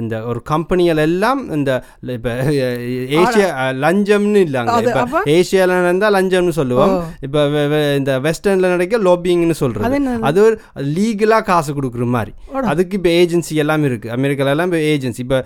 இந்த 0.00 0.16
ஒரு 0.30 0.40
கம்பெனிகள் 0.50 1.00
எல்லாம் 1.06 1.40
இந்த 1.56 1.70
இப்போ 2.16 2.32
ஏசியா 3.20 3.48
லஞ்சம்னு 3.84 4.40
இல்லைங்க? 4.46 4.76
ஏசியாவில் 5.36 5.74
நடந்தால் 5.78 6.14
லஞ்சம்னு 6.16 6.54
சொல்லுவோம். 6.60 6.94
இப்போ 7.26 7.40
இந்த 8.00 8.12
வெஸ்டர்னில் 8.26 8.72
நடக்க 8.74 9.02
லொபிங்னு 9.08 9.56
சொல்கிறது 9.62 9.88
அது 10.30 10.40
ஒரு 10.46 10.56
லீகலாக 10.96 11.46
காசு 11.50 11.70
கொடுக்குற 11.78 12.06
மாதிரி. 12.16 12.32
அதுக்கு 12.72 12.96
இப்போ 13.00 13.12
ஏஜென்சி 13.22 13.56
எல்லாம் 13.64 13.88
இருக்குது 13.90 14.14
அமெரிக்கால 14.18 14.54
எல்லாம் 14.56 14.70
இப்போ 14.72 14.82
ஏஜென்சி 14.92 15.22
இப்போ. 15.26 15.40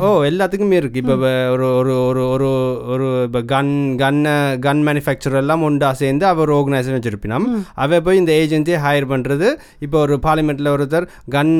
ஓ 0.00 0.24
எல்லாத்துக்குமே 0.24 0.76
இருக்குது 0.76 1.02
இப்போ 1.02 1.14
ஒரு 1.50 1.66
ஒரு 1.72 1.92
ஒரு 2.02 2.22
ஒரு 2.26 2.48
ஒரு 2.86 3.06
இப்போ 3.24 3.40
கன் 3.46 3.70
கன்னை 3.96 4.34
கன் 4.58 4.82
மேனுஃபேக்சர் 4.86 5.32
எல்லாம் 5.34 5.62
ஒன்றா 5.62 5.92
சேர்ந்து 5.94 6.26
அவ 6.26 6.40
ஒரு 6.40 6.54
ஆர்கனைசேஷன் 6.56 6.96
வச்சிருப்பினோம். 6.96 7.46
அவ 7.76 8.00
போய் 8.00 8.16
இந்த 8.16 8.32
ஏஜென்சியை 8.42 8.78
ஹையர் 8.82 9.10
பண்ணுறது 9.10 9.48
இப்போ 9.78 9.98
ஒரு 9.98 10.16
பார்லிமெண்ட்டில் 10.22 10.72
ஒருத்தர் 10.72 11.06
கன் 11.30 11.54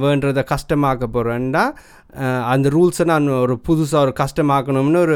வேண்டதை 0.00 0.44
கஷ்டமாக்க 0.50 1.08
போகிறேன்னா 1.12 1.64
அந்த 2.52 2.68
ரூல்ஸை 2.74 3.04
நான் 3.04 3.26
ஒரு 3.28 3.54
புதுசாக 3.68 4.04
ஒரு 4.04 4.12
கஷ்டமாக்கணும்னு 4.20 5.00
ஒரு 5.06 5.14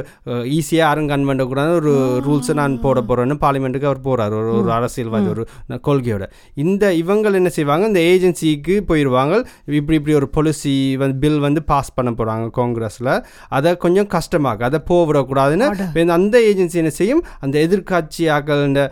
ஈஸியாக 0.57 0.85
யாரும் 0.85 1.09
கன் 1.09 1.27
பண்ணக்கூடாது 1.29 1.73
ஒரு 1.81 1.93
ரூல்ஸை 2.27 2.55
நான் 2.61 2.75
போட 2.81 3.01
போகிறேன்னு 3.09 3.37
பார்லிமெண்ட்டுக்கு 3.45 3.89
அவர் 3.91 4.01
போகிறார் 4.07 4.35
ஒரு 4.41 4.51
ஒரு 4.59 4.73
அரசியல்வாதி 4.79 5.29
ஒரு 5.35 5.45
கொள்கையோட. 5.89 6.25
இந்த 6.65 6.93
இவங்கள் 7.03 7.39
என்ன 7.41 7.53
செய்வாங்க? 7.57 7.87
இந்த 7.91 8.01
ஏஜென்சிக்கு 8.13 8.77
போயிடுவாங்க 8.91 9.35
இப்படி 9.79 9.99
இப்படி 10.01 10.17
ஒரு 10.21 10.29
பாலிசி 10.37 10.75
வந்து 11.03 11.17
பில் 11.25 11.41
வந்து 11.47 11.63
பாஸ் 11.73 11.95
பண்ண 11.95 12.13
போகிறாங்க 12.19 12.49
காங்கிரஸில் 12.61 13.13
அதை 13.59 13.73
கொஞ்சம் 13.85 14.11
கஷ்டமாக்கு 14.17 14.69
அதை 14.69 14.81
போவிடக்கூடாதுன்னு 14.91 16.11
அந்த 16.19 16.37
ஏஜென்சி 16.51 16.81
என்ன 16.83 16.95
செய்யும்? 17.01 17.25
அந்த 17.41 17.57
எதிர்காட்சி 17.69 18.29
ஆக்கள் 18.37 18.65
இந்த 18.69 18.83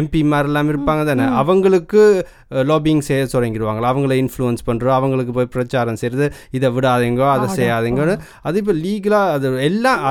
எம்பி 0.00 0.20
மாதிரிலாம் 0.32 0.72
இருப்பாங்க 0.74 1.04
தானே? 1.10 1.24
அவங்களுக்கு 1.42 2.02
லாபிங் 2.70 3.04
செய்ய 3.06 3.22
தொடங்கிடுவாங்களா 3.32 3.88
அவங்கள 3.92 4.14
இன்ஃப்ளூயன்ஸ் 4.22 4.62
பண்ணுறோம் 4.68 4.96
அவங்களுக்கு 4.98 5.32
போய் 5.36 5.48
பிரச்சாரம் 5.66 6.00
செய்கிறது 6.02 6.28
இதை 6.56 6.70
விடாதீங்கோ 6.78 7.28
அதை 7.36 7.46
செய்யாதீங்கன்னு. 7.60 8.16
அது 8.48 8.58
இப்போ 8.62 8.74
லீகலாக 8.86 9.36
அது 9.36 9.48
எல்லாம் 9.68 10.02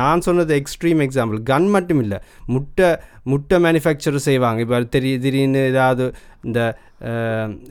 நான் 0.00 0.26
சொன்னது 0.28 0.62
எக்ஸ்ட்ரீம் 0.62 1.02
எக்ஸாம்பிள் 1.06 1.40
கன் 1.52 1.70
மட்டும் 1.76 2.02
இல்லை 2.06 2.20
முட்டை 2.54 2.90
முட்டை 3.30 3.56
மேனுஃபேக்சர் 3.64 4.26
செய்வாங்க. 4.28 4.60
இப்போ 4.64 4.78
தெரிய 4.96 5.14
திடீர்னு 5.24 5.62
ஏதாவது 5.72 6.04
இந்த 6.46 6.60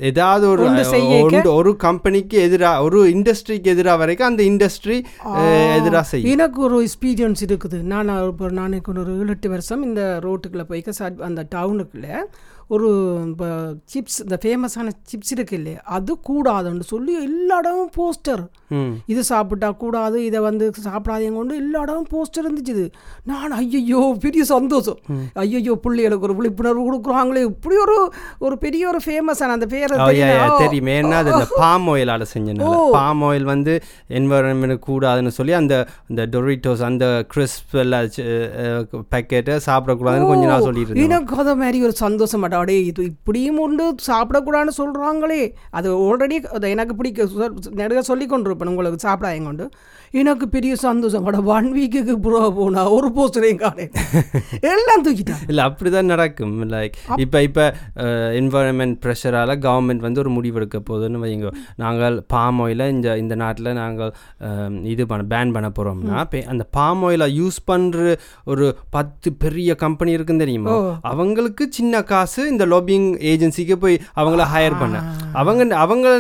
ஏதாவது 0.10 0.46
ஒரு 0.52 0.64
ஒரு 1.60 1.72
கம்பெனிக்கு 1.86 2.38
எதிராக 2.46 2.84
ஒரு 2.86 3.00
இண்டஸ்ட்ரிக்கு 3.16 3.72
எதிராக 3.74 4.02
வரைக்கும் 4.02 4.30
அந்த 4.30 4.44
இண்டஸ்ட்ரி 4.52 4.98
எதிராக 5.80 6.04
செய்யும். 6.12 6.32
எனக்கு 6.36 6.60
ஒரு 6.68 6.78
எக்ஸ்பீரியன்ஸ் 6.86 7.44
இருக்குது. 7.48 7.80
நான் 7.94 8.14
இப்போ 8.30 8.50
நான் 8.60 8.78
ஒரு 9.04 9.12
ஏழு 9.22 9.34
எட்டு 9.36 9.50
வருஷம் 9.56 9.84
இந்த 9.90 10.04
ரோட்டுக்குள்ளே 10.28 10.68
போய்க்க 10.72 11.12
அந்த 11.30 11.44
டவுனுக்குள்ளே 11.56 12.16
ஒரு 12.76 12.88
இப்போ 13.32 13.48
சிப்ஸ் 13.92 14.18
இந்த 14.24 14.38
ஃபேமஸான 14.44 14.92
சிப்ஸ் 15.12 15.32
இருக்கு 15.36 15.56
இல்லையா 15.60 15.80
அது 15.98 16.14
கூடாதுன்னு 16.28 16.86
சொல்லி 16.94 17.14
எல்லா 17.28 17.56
இடமும் 17.62 17.94
போஸ்டர் 17.98 18.44
இது 19.12 19.22
சாப்பிட்டா 19.30 19.70
கூடாது 19.84 20.18
இதை 20.26 20.40
வந்து 20.48 20.66
சாப்பிடாதீங்க 20.88 21.38
கொண்டு 21.40 21.56
எல்லா 21.62 21.80
இடமும் 21.86 22.10
போஸ்டர் 22.12 22.46
இருந்துச்சு. 22.46 22.86
நான் 23.30 23.56
ஐயையோ 23.60 24.02
பெரிய 24.26 24.44
சந்தோஷம். 24.52 25.00
ஐயையோ 25.44 25.74
பிள்ளைகளுக்கு 25.86 26.28
ஒரு 26.28 26.36
விழிப்புணர்வு 26.40 26.84
கொடுக்குறாங்களே 26.88 27.44
இப்படி 27.52 27.78
ஒரு 27.86 27.98
ஒரு 28.48 28.58
பெரிய 28.66 28.84
ஒரு 28.92 29.02
ஃபேமஸான 29.06 29.56
அந்த 29.58 29.70
பேரை 29.74 29.98
தெரியுமா? 30.62 30.94
என்ன 31.02 31.16
அது? 31.22 31.32
இந்த 31.38 31.48
பாம் 31.64 31.88
ஆயிலால 31.94 32.28
செஞ்சனால. 32.34 32.76
பாம் 32.98 33.24
ஆயில் 33.30 33.50
வந்து 33.54 33.76
என்வரன்மெண்ட் 34.20 34.78
கூடாதுன்னு 34.90 35.34
சொல்லி 35.40 35.56
அந்த 35.62 35.74
இந்த 36.12 36.22
டொரிட்டோஸ் 36.36 36.86
அந்த 36.90 37.08
கிறிஸ்ப் 37.34 37.76
எல்லாம் 37.86 38.08
பேக்கெட்டை 39.16 39.58
சாப்பிடக்கூடாதுன்னு 39.70 40.32
கொஞ்ச 40.34 40.46
நாள் 40.54 40.68
சொல்லிட்டு 40.70 41.04
எனக்கு 41.08 41.42
அதை 41.44 41.56
மாதிரி 41.64 41.84
ஒரு 41.90 41.96
சந்தோஷம் 42.06 42.42
மாட்டேன் 42.44 42.59
அடே 42.60 42.78
இது 42.86 43.02
இப்படியும் 43.12 43.60
உண்டு 43.66 43.86
சாப்பிடக்கூடாதுன்னு 44.08 44.80
சொல்கிறாங்களே 44.82 45.42
அது 45.78 45.90
ஆல்ரெடி 46.08 46.38
எனக்கு 46.74 46.96
பிடிக்க 46.96 47.28
நெடுக 47.82 48.04
சொல்லி 48.12 48.28
கொண்டிருப்பேன் 48.28 48.72
உங்களுக்கு 48.74 49.06
சாப்பிடாதீங்க 49.08 49.50
கொண்டு. 49.52 49.68
எனக்கு 50.22 50.46
பெரிய 50.56 50.74
சந்தோஷம். 50.86 51.24
கூட 51.28 51.40
ஒன் 51.56 51.68
வீக்குக்கு 51.78 52.14
ப்ரோ 52.26 52.42
போனா 52.58 52.84
ஒரு 52.98 53.10
போஸ்டரையும் 53.16 53.62
காணேன். 53.64 53.92
எல்லாம் 54.72 55.04
தூக்கிட்டாங்க 55.06 55.50
இல்லை 55.52 55.64
அப்படி 55.70 55.90
தான் 55.96 56.12
நடக்கும் 56.14 56.56
லைக் 56.74 56.96
இப்போ 57.26 57.42
இப்போ 57.48 57.66
என்வரன்மெண்ட் 58.40 58.98
ப்ரெஷரால் 59.06 59.54
கவர்மெண்ட் 59.68 60.06
வந்து 60.08 60.22
ஒரு 60.24 60.32
முடிவெடுக்க 60.38 60.80
போகுதுன்னு 60.90 61.22
வைங்க. 61.26 61.52
நாங்கள் 61.84 62.18
பாம் 62.36 62.62
ஆயிலை 62.66 62.88
இந்த 62.96 63.18
இந்த 63.24 63.36
நாட்டில் 63.44 63.72
நாங்கள் 63.82 64.14
இது 64.94 65.06
பண்ண 65.12 65.26
பேன் 65.36 65.54
பண்ண 65.58 65.72
போகிறோம்னா 65.80 66.26
அந்த 66.54 66.66
பாம் 66.80 67.04
ஆயிலை 67.10 67.30
யூஸ் 67.40 67.60
பண்ணுற 67.72 68.16
ஒரு 68.52 68.66
பத்து 68.98 69.28
பெரிய 69.44 69.76
கம்பெனி 69.86 70.12
இருக்குன்னு 70.18 70.46
தெரியுமா? 70.46 70.76
அவங்களுக்கு 71.12 71.64
சின்ன 71.78 72.04
காசு 72.12 72.42
இந்த 72.54 72.66
லாபிங் 72.74 73.08
ஏஜென்சிக்கு 73.32 73.76
போய் 73.84 73.98
அவங்கள 74.20 74.46
ஹையர் 74.56 74.80
பண்ண. 74.82 74.98
அவங்க 75.40 75.58
அவங்கள 75.86 76.12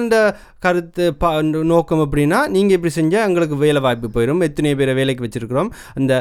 கருத்து 0.65 1.05
பா 1.21 1.29
நோக்கம் 1.71 2.03
அப்படின்னா 2.05 2.39
நீங்கள் 2.55 2.77
இப்படி 2.77 2.93
செஞ்சால் 2.95 3.25
எங்களுக்கு 3.27 3.55
வேலை 3.63 3.81
வாய்ப்பு 3.85 4.07
போயிடும் 4.15 4.43
எத்தனை 4.47 4.73
பேரை 4.75 4.93
வேலைக்கு 4.99 5.25
வச்சுருக்கிறோம். 5.25 5.69
அந்த 5.97 6.13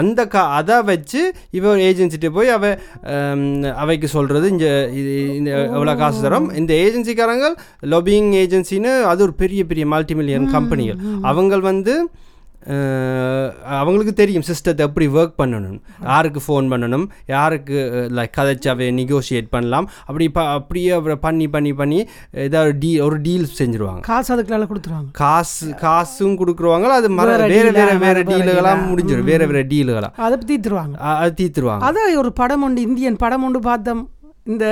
அந்த 0.00 0.20
கா 0.34 0.42
அதை 0.60 0.78
வச்சு 0.90 1.22
இவ 1.58 1.74
ஏஜென்சிட்ட 1.88 2.30
போய் 2.38 2.54
அவ 2.56 2.64
அவைக்கு 3.84 4.10
சொல்கிறது 4.16 4.48
இந்த 4.54 4.68
இந்த 5.38 5.50
எவ்வளோ 5.76 5.94
காசு 6.02 6.20
தரோம். 6.26 6.48
இந்த 6.62 6.72
ஏஜென்சிக்காரங்க 6.84 7.48
லொபிங் 7.94 8.32
ஏஜென்சின்னு 8.42 8.92
அது 9.12 9.22
ஒரு 9.28 9.34
பெரிய 9.44 9.62
பெரிய 9.72 9.86
மல்டி 9.94 10.16
மில்லியன் 10.20 10.50
கம்பெனிகள் 10.56 11.00
அவங்க 11.30 11.60
வந்து 11.70 11.94
அவங்களுக்கு 13.66 14.12
தெரியும் 14.12 14.42
சிஸ்டத்தை 14.42 14.80
எப்படி 14.80 15.08
ஒர்க் 15.08 15.38
பண்ணணும். 15.38 15.78
யாருக்கு 16.04 16.40
ஃபோன் 16.46 16.66
பண்ணணும்? 16.72 17.06
யாருக்கு 17.26 17.78
லைக் 18.12 18.34
கதைச்சாவே 18.36 18.88
நெகோஷியேட் 18.92 19.48
பண்ணலாம். 19.50 19.88
அப்படி 20.06 20.28
ப 20.28 20.40
அப்படியே 20.50 20.90
அப்புறம் 20.90 21.18
பண்ணி 21.20 21.48
பண்ணி 21.48 21.72
பண்ணி 21.72 21.98
ஏதாவது 22.32 22.78
டீ 22.78 23.00
ஒரு 23.00 23.20
டீல் 23.20 23.48
செஞ்சுருவாங்க. 23.58 24.00
காசு 24.00 24.36
அதுக்குள்ள 24.36 24.66
கொடுத்துருவாங்க. 24.66 25.10
காசு 25.12 25.74
காசும் 25.74 26.38
கொடுக்குறவாங்க 26.38 26.80
அது 26.92 27.10
மர 27.10 27.30
வேற 27.46 27.70
வேற 27.70 27.92
வேற 27.98 28.22
ஆ. 28.68 28.74
முடிஞ்சிடும் 28.90 29.22
வேற 29.22 29.46
வேற 29.46 29.62
டீலுகளா 29.64 30.10
அதை 30.16 30.38
தீத்துருவாங்க 30.46 30.94
அது 31.16 31.34
தீத்துருவாங்க 31.42 31.84
அதான் 31.84 32.16
ஒரு 32.16 32.32
படம் 32.32 32.62
உண்டு 32.62 32.80
இந்தியன் 32.80 33.16
படம் 33.16 33.42
உண்டு 33.42 33.58
பார்த்தோம். 33.60 34.02
இந்த 34.44 34.66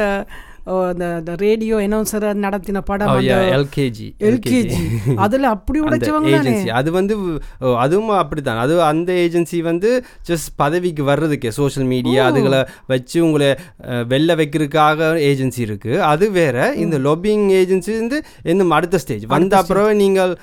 ஓ, 0.70 0.74
இந்த 0.92 1.06
ரேடியோ 1.42 1.76
அனௌன்சர் 1.84 2.26
நடத்தின 2.42 2.80
படம் 2.88 3.12
எல்கேஜி 3.56 4.06
எல்கேஜி 4.28 4.80
அதுல 5.24 5.48
அப்படி 5.54 5.78
உடைச்சவங்க 5.86 6.30
ஏஜென்சி 6.38 6.68
அது 6.80 6.90
வந்து 6.96 7.14
அதுவும் 7.84 8.12
அப்படித்தான். 8.20 8.60
அது 8.64 8.74
அந்த 8.90 9.10
ஏஜென்சி 9.24 9.58
வந்து 9.68 9.90
ஜஸ்ட் 10.28 10.50
பதவிக்கு 10.62 11.04
வர்றதுக்கே 11.10 11.52
சோஷியல் 11.58 11.88
மீடியா 11.92 12.20
அதுகளை 12.30 12.60
வச்சு 12.92 13.18
உங்களை 13.26 13.48
வெளில 14.12 14.36
வைக்கிறதுக்காக 14.40 14.98
ஏஜென்சி 15.30 15.60
இருக்கு. 15.66 15.92
அது 16.12 16.28
வேற 16.38 16.56
இந்த 16.84 16.98
லொபிங் 17.06 17.46
ஏஜென்சி 17.60 17.92
வந்து 18.00 18.20
இன்னும் 18.52 18.74
அடுத்த 18.78 19.00
ஸ்டேஜ் 19.04 19.26
வந்த 19.34 19.56
அப்புறம் 19.60 19.90
நீங்கள் 20.02 20.34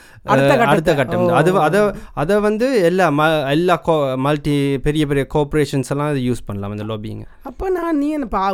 அடுத்த 0.68 0.92
கட்டம். 0.94 1.26
அது 1.40 1.50
அதை 1.68 1.82
அதை 2.22 2.36
வந்து 2.48 2.70
எல்லா 2.90 3.08
ம 3.20 3.24
எல்லா 3.54 3.78
மல்டி 4.26 4.56
பெரிய 4.88 5.04
பெரிய 5.10 5.26
கோஆப்ரேஷன்ஸ் 5.36 5.92
எல்லாம் 5.94 6.12
யூஸ் 6.28 6.46
பண்ணலாம் 6.48 6.76
இந்த 6.76 6.88
லொபிங் 6.92 7.24
அப்போ 7.50 7.66
நான் 7.78 8.00
நீ 8.00 8.10
என்ன 8.18 8.46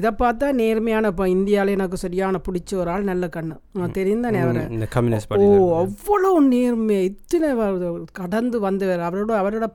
இதை 0.00 0.12
பார்த்தா 0.22 0.46
நேர்மையான 0.60 1.06
இப்போ 1.20 1.32
இந்தியாவில் 1.38 1.72
எனக்கு 1.74 1.96
சரியான 2.02 2.36
பிடிச்ச 2.44 2.70
ஒரு 2.82 2.90
ஆள் 2.92 3.08
நல்ல 3.08 3.24
கண்ணு. 3.34 3.56
நான் 3.78 3.92
தெரியும் 3.96 4.22
தானே 4.26 4.38
அவரை. 4.44 4.62
இந்த 4.76 4.86
கம்யூனிஸ்ட் 4.94 5.34
ஓ 5.46 5.48
அவ்வளோ 5.80 6.30
நேர்மை. 6.52 6.96
இத்தனை 7.08 7.48
கடந்து 8.18 8.58
வந்தவர். 8.64 9.02
அவரோட 9.08 9.34
அவரோட 9.40 9.66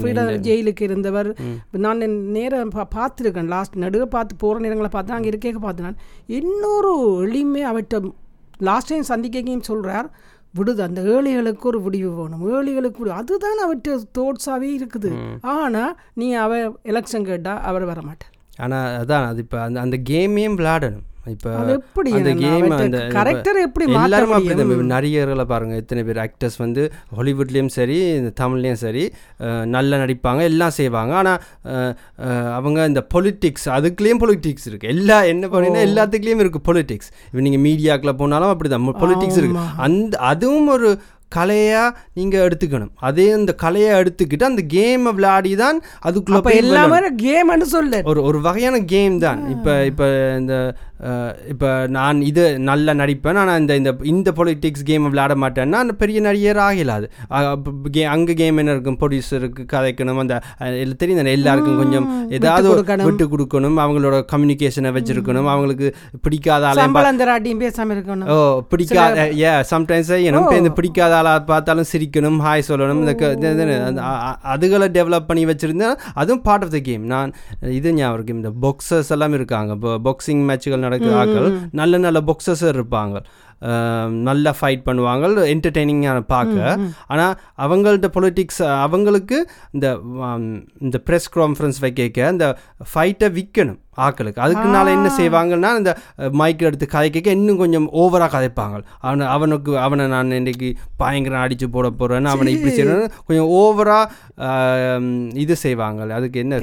ஃப்ரீடம் 0.00 0.32
ஜெயிலுக்கு 0.48 0.88
இருந்தவர். 0.88 1.30
நான் 1.86 2.02
நேரம் 2.38 2.74
பார்த்துருக்கேன். 2.96 3.52
லாஸ்ட் 3.54 3.78
நடுக 3.84 4.08
பார்த்து 4.16 4.40
போகிற 4.42 4.64
நேரங்களை 4.66 4.90
பார்த்து 4.96 5.16
அங்கே 5.18 5.32
இருக்கேக்க 5.34 5.62
பார்த்து 5.66 5.86
நான் 5.88 6.02
இன்னொரு 6.40 6.92
எளிமை 7.28 7.64
அவர்கிட்ட 7.70 8.12
லாஸ்ட் 8.70 8.92
டைம் 8.94 9.10
சந்திக்கையும் 9.12 9.66
சொல்கிறார் 9.70 10.10
விடுது 10.58 10.86
அந்த 10.88 11.00
ஏழைகளுக்கு 11.14 11.66
ஒரு 11.70 11.78
விடிவு 11.86 12.12
வேணும். 12.18 12.44
ஏழைகளுக்கு 12.56 13.10
அதுதான் 13.22 13.64
அவர்கிட்ட 13.68 14.02
தோட்ஸாகவே 14.18 14.68
இருக்குது. 14.80 15.10
ஆனால் 15.56 15.96
நீ 16.20 16.28
அவ 16.44 16.62
எலெக்ஷன் 16.92 17.30
கேட்டால் 17.32 17.64
அவர் 17.70 17.90
வர 17.92 18.00
மாட்டார் 18.10 18.32
ஆனா 18.66 18.78
அதான் 19.00 19.26
அது 19.32 19.42
இப்போ 19.46 19.58
அந்த 19.66 19.78
அந்த 19.86 19.96
கேமையும் 20.12 20.56
விளையாடணும். 20.60 21.04
இப்போ 21.32 21.50
எப்படி? 21.74 22.10
அந்த 22.16 22.32
கேம் 22.40 22.72
அந்த 22.76 22.98
character 23.14 23.52
எப்படி 23.66 23.84
எல்லாரும்? 23.98 24.34
அப்படி 24.38 24.74
நடிகர்களை 24.90 25.44
பாருங்க 25.52 25.74
எத்தனை 25.82 26.00
பேர்? 26.06 26.18
ஆக்டர்ஸ் 26.24 26.58
வந்து 26.62 26.82
ஹாலிவுட்லேயும் 27.18 27.70
சரி 27.76 27.96
இந்த 28.18 28.30
தமிழ்லேயும் 28.40 28.80
சரி 28.82 29.04
நல்லா 29.74 30.00
நடிப்பாங்க 30.02 30.42
எல்லாம் 30.50 30.74
செய்வாங்க. 30.80 31.14
ஆனால் 31.20 31.40
அவங்க 32.58 32.86
இந்த 32.90 33.02
பொலிட்டிக்ஸ் 33.14 33.66
அதுக்குள்ளேயும் 33.76 34.22
பொலிட்டிக்ஸ் 34.24 34.68
இருக்குது 34.70 34.92
எல்லா 34.96 35.18
என்ன 35.32 35.48
பண்ணீங்கன்னா 35.54 35.86
எல்லாத்துக்குலேயும் 35.88 36.42
இருக்குது 36.44 36.66
பொலிட்டிக்ஸ் 36.70 37.10
இப்போ 37.28 37.44
நீங்கள் 37.48 37.64
மீடியாக்குள்ள 37.68 38.14
போனாலும் 38.22 38.52
அப்படி 38.54 38.70
தான் 38.74 38.92
பொலிட்டிக்ஸ் 39.04 39.40
இருக்குது 39.42 39.66
அந்த 39.86 40.20
அதுவும் 40.32 40.70
ஒரு 40.76 40.90
கலையாக 41.38 41.94
நீங்கள் 42.18 42.44
எடுத்துக்கணும். 42.46 42.92
அதே 43.08 43.26
அந்த 43.38 43.52
கலையை 43.64 43.90
எடுத்துக்கிட்டு 44.00 44.50
அந்த 44.50 44.62
கேமை 44.74 45.12
விளையாடி 45.18 45.52
தான் 45.62 45.78
அதுக்குள்ளே 46.08 46.56
எல்லாமே 46.62 46.98
கேம்னு 47.24 47.68
சொல்லு. 47.76 48.00
ஒரு 48.12 48.22
ஒரு 48.28 48.40
வகையான 48.48 48.82
கேம் 48.94 49.16
தான். 49.26 49.40
இப்போ 49.54 49.72
இப்போ 49.90 50.06
இந்த 50.40 50.54
இப்போ 51.48 51.86
நான் 51.86 52.20
இது 52.20 52.58
நல்லா 52.58 52.92
நடிப்பேன். 52.92 53.34
ஆனால் 53.34 53.60
இந்த 53.60 53.76
இந்த 53.76 53.94
இந்த 54.02 54.32
பொலிட்டிக்ஸ் 54.36 54.82
கேம் 54.84 55.02
விளையாட 55.02 55.34
மாட்டேன்னா 55.34 55.72
அந்த 55.72 55.92
பெரிய 55.92 56.20
நடிகர் 56.20 56.56
ஆகலாது 56.56 57.10
அங்கே 58.04 58.34
கேம் 58.34 58.56
என்ன 58.56 58.70
இருக்கும்? 58.70 58.98
ப்ரொடியூசருக்கு 59.00 59.66
கதைக்கணும். 59.72 60.18
அந்த 60.18 60.40
தெரியும் 60.96 61.20
தானே 61.20 61.32
எல்லாருக்கும் 61.32 61.76
கொஞ்சம் 61.76 62.30
ஏதாவது 62.30 62.68
ஒரு. 62.68 62.84
விட்டு 63.04 63.28
கொடுக்கணும். 63.28 63.78
அவங்களோட 63.84 64.24
கம்யூனிகேஷனை 64.32 64.92
வச்சிருக்கணும். 64.92 65.48
அவங்களுக்கு 65.48 65.94
பிடிக்காத 66.22 66.66
ஆளையும் 66.66 66.92
பேசாமல் 67.58 68.02
இருக்கணும். 68.02 68.28
ஓ 68.28 68.60
பிடிக்காத 68.68 69.30
ஏ 69.38 69.48
சம்டைம்ஸ் 69.48 70.16
இப்போ 70.38 70.56
இந்த 70.56 70.70
பிடிக்காத 70.70 71.16
ஆளா 71.16 71.38
பார்த்தாலும் 71.38 71.84
சிரிக்கணும் 71.92 72.38
ஹாய் 72.40 72.62
சொல்லணும். 72.68 72.94
இந்த 72.94 73.14
க- 73.14 73.32
அதுகளை 74.56 74.88
டெவலப் 74.88 75.26
பண்ணி 75.26 75.44
வச்சிருந்தேன் 75.44 75.94
அதுவும் 76.14 76.42
பார்ட் 76.42 76.62
ஆஃப் 76.62 76.70
த 76.70 76.78
கேம் 76.78 77.04
நான் 77.06 77.32
இது 77.60 77.92
ஞாபகம் 77.92 78.26
இந்த 78.26 78.52
பாக்ஸர்ஸ் 78.62 79.10
எல்லாம் 79.10 79.32
இருக்காங்க. 79.32 79.72
இப்போ 79.72 79.98
பாக்ஸிங் 80.04 80.44
மேட்சுகள் 80.44 80.92
ஆட்கள் 81.02 81.58
நல்ல 81.70 81.98
நல்ல 81.98 82.20
பாக்ஸர்ஸ் 82.20 82.64
இருப்பாங்க. 82.68 83.24
நல்லா 84.28 84.52
ஃபைட் 84.60 84.86
பண்ணுவாங்க. 84.88 85.30
என்டர்டெய்னிங்காக 85.54 86.24
பார்க்க. 86.34 86.78
ஆனால் 87.12 87.36
அவங்கள்ட்ட 87.66 88.10
பொலிட்டிக்ஸ் 88.18 88.62
அவங்களுக்கு 88.86 89.38
இந்த 89.76 89.86
இந்த 90.84 91.00
ப்ரெஸ் 91.08 91.30
கான்ஃபரன்ஸ் 91.38 91.80
வைக்க 91.86 92.28
அந்த 92.34 92.46
ஃபைட்டை 92.92 93.30
விற்கணும் 93.38 93.80
ஆக்களுக்கு. 94.04 94.40
அதுக்குனால 94.44 94.92
என்ன 94.96 95.08
செய்வாங்கன்னா 95.18 95.68
இந்த 95.80 95.90
மைக் 96.40 96.64
எடுத்து 96.68 96.86
கதைக்க 96.94 97.36
இன்னும் 97.38 97.60
கொஞ்சம் 97.62 97.86
ஓவராக 98.02 98.30
கதைப்பாங்க. 98.34 98.78
அவனை 99.06 99.26
அவனுக்கு 99.34 99.72
அவனை 99.84 100.04
நான் 100.14 100.32
இன்னைக்கு 100.38 100.68
பயங்கரம் 101.02 101.42
அடித்து 101.44 101.66
போட 101.76 101.88
போகிறேன்னு 102.00 102.32
அவனை 102.32 102.52
இப்படி 102.54 102.72
செய்யணும் 102.78 103.12
கொஞ்சம் 103.28 103.50
ஓவராக 103.60 105.12
இது 105.44 105.56
செய்வாங்க 105.64 106.08
அதுக்கு 106.18 106.40
என்ன 106.44 106.58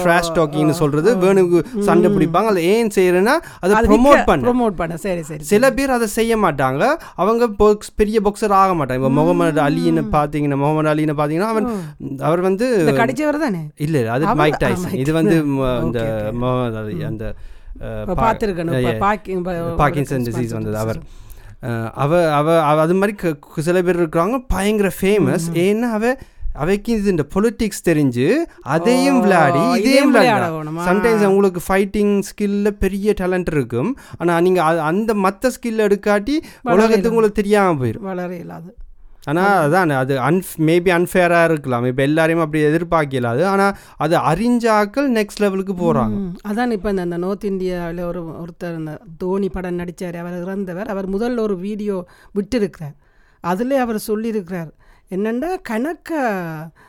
ட்ராஷ் 0.00 0.32
டாக்கிங்னு 0.38 0.76
சொல்கிறது 0.80 1.12
வேணுக்கு 1.24 1.60
சண்டை 1.88 2.10
பிடிப்பாங்க. 2.16 2.50
அதை 2.54 2.64
ஏன் 2.74 2.92
செய்யறேன்னா 2.98 3.36
அதை 3.62 3.84
ப்ரொமோட் 3.90 4.26
பண்ண. 4.30 4.44
ப்ரொமோட் 4.48 4.76
பண்ண. 4.80 4.98
சரி 5.06 5.22
சரி. 5.30 5.42
சில 5.52 5.72
பேர் 5.78 5.96
அதை 5.98 6.08
செய்ய 6.10 6.32
மாட்டாங்க. 6.36 6.82
அவங்க 7.22 7.44
box- 7.60 7.92
பெரிய 8.00 8.18
பாக்ஸர் 8.24 8.54
ஆக 8.60 8.72
மாட்டாங்க. 8.74 9.00
இப்போ 9.00 9.12
முகமது 9.18 9.60
அலின்னு 9.66 10.04
பார்த்தீங்கன்னா 10.16 10.58
முகமது 10.62 10.90
அலின்னு 10.92 11.16
பார்த்தீங்கன்னா 11.20 11.50
அவன் 11.52 11.68
அவர் 12.20 12.40
வந்து 12.40 12.66
கடிச்சவர் 13.00 13.44
தானே? 13.44 13.62
இல்ல 13.86 14.04
அது 14.16 14.34
மைக் 14.42 14.62
டைசன் 14.64 14.98
இது 15.02 15.12
வந்து 15.20 15.36
இந்த 15.86 16.00
அந்த 17.10 17.26
பார்க்கின்சன் 19.82 20.26
டிசீஸ் 20.28 20.54
வந்தது. 20.56 20.76
அவர் 20.82 21.00
அவ 22.02 22.12
அவ 22.32 22.48
அது 22.84 22.94
மாதிரி 22.94 23.14
சில 23.66 23.78
பேர் 23.82 24.00
இருக்கிறாங்க 24.02 24.36
பயங்கர 24.48 24.90
ஃபேமஸ் 25.00 25.46
ஏன்னா 25.64 25.88
அவ 25.98 26.04
அவைக்கு 26.52 26.92
இது 26.92 27.10
இந்த 27.10 27.26
பொலிட்டிக்ஸ் 27.34 27.84
தெரிஞ்சு 27.84 28.34
அதையும் 28.60 29.20
விளையாடி 29.20 29.58
இதையும் 29.58 29.78
இதையும் 29.78 30.10
விளையாட 30.10 30.50
விளையாட 30.50 30.70
வேணுமா? 30.70 30.84
சம்டைம்ஸ் 30.88 31.26
உங்களுக்கு 31.26 31.60
ஃபைட்டிங் 31.68 32.22
ஸ்கில்ல 32.22 32.70
பெரிய 32.70 33.14
டேலண்ட் 33.20 33.44
இருக்கும். 33.46 33.98
ஆனா 34.18 34.40
நீங்க 34.40 34.62
அ- 34.62 34.82
அந்த 34.82 35.14
மத்த 35.14 35.46
ஸ்கில் 35.46 35.80
எடுக்காட்டி 35.80 36.36
உலகத்துக்கு 36.62 37.08
உங்களுக்கு 37.08 37.42
தெரியாம 37.42 37.86
போயிடும் 37.86 37.98
வளர 37.98 38.36
இல்லாது 38.36 38.76
ஆனா 39.24 39.66
அதான் 39.66 39.90
அது 39.90 40.20
அன்ஃப் 40.20 40.52
மேபி 40.58 40.90
அன்ஃபேராக 40.90 41.44
இருக்கலாம். 41.44 41.84
இப்போ 41.84 42.02
எல்லாரையும் 42.02 42.44
அப்படி 42.44 42.62
எதிர்பார்க்கலாது 42.64 43.44
ஆனா 43.44 43.76
அது 43.96 44.16
அறிஞ்சாக்கள் 44.16 45.08
நெக்ஸ்ட் 45.10 45.40
லெவலுக்கு 45.40 45.72
போறாங்க. 45.72 46.08
ம், 46.08 46.36
அதான் 46.48 46.70
இப்போ 46.70 46.90
இந்த 46.90 47.04
நார்த் 47.04 47.44
இந்தியாவில் 47.44 48.02
ஒரு 48.02 48.22
ஒருத்தர் 48.22 48.78
இந்த 48.78 48.98
தோனி 49.18 49.48
படம் 49.48 49.74
நடித்தார் 49.74 50.16
அவர் 50.16 50.42
இறந்தவர். 50.42 50.86
அவர் 50.86 51.10
முதல்ல 51.10 51.38
ஒரு 51.38 51.58
வீடியோ 51.58 52.04
விட்டிருக்கிறார். 52.34 52.96
அதிலே 53.40 53.76
அவர் 53.76 54.02
சொல்லியிருக்கிறார். 54.08 54.70
என்னென்னா 55.10 55.56
கணக்க 55.68 56.10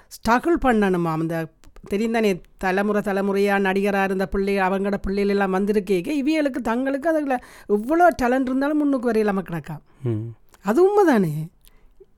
ஸ்ட்ரகிள் 0.07 0.57
பண்ணணுமா? 0.61 1.19
அந்த 1.19 1.47
தெரியும் 1.87 2.11
தானே 2.11 2.41
தலைமுறை 2.57 3.01
தலைமுறையாக 3.01 3.61
நடிகராக 3.61 4.03
இருந்த 4.03 4.27
பிள்ளை 4.27 4.57
அவங்களோட 4.57 4.95
பிள்ளைகள் 5.01 5.31
எல்லாம் 5.31 5.53
வந்திருக்கேக்க 5.53 6.09
இவியலுக்கு 6.21 6.61
தங்களுக்கு 6.61 7.09
அதில் 7.09 7.39
எவ்வளோ 7.67 8.15
டேலண்ட் 8.21 8.41
இருந்தாலும் 8.41 8.77
முன்னுக்கு 8.77 9.11
வரையிலாம 9.11 9.41
கிடக்கா. 9.41 9.77
ம். 10.01 10.35
அது 10.61 10.83
உண்மைதானே? 10.83 11.47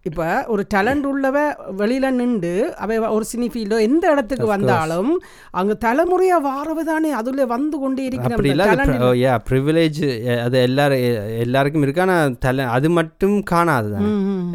இப்போ 0.08 0.26
ஒரு 0.54 0.64
டேலண்ட் 0.74 1.06
உள்ளவ 1.10 1.38
வெளியில 1.82 2.08
நின்று 2.18 2.52
அவ 2.84 2.98
ஒரு 3.16 3.26
சினி 3.30 3.48
ஃபீல்டோ 3.52 3.78
எந்த 3.86 4.04
இடத்துக்கு 4.14 4.48
வந்தாலும் 4.54 5.12
அங்க 5.60 5.74
தலைமுறையா 5.86 6.38
வாரவ 6.48 6.84
தானே 6.90 7.12
அதுல 7.20 7.46
வந்து 7.54 7.78
கொண்டே 7.84 8.04
இருக்கிற 8.10 9.14
யா 9.22 9.34
ப்ரிவிலேஜ் 9.50 10.02
அது 10.46 10.58
எல்லாரும் 10.68 11.06
எல்லாருக்கும் 11.46 11.86
இருக்கு. 11.86 12.04
ஆனால் 12.06 12.36
தலை 12.48 12.66
அது 12.76 12.90
மட்டும் 13.00 13.38
காணாது 13.54 13.90
தானே. 13.96 14.12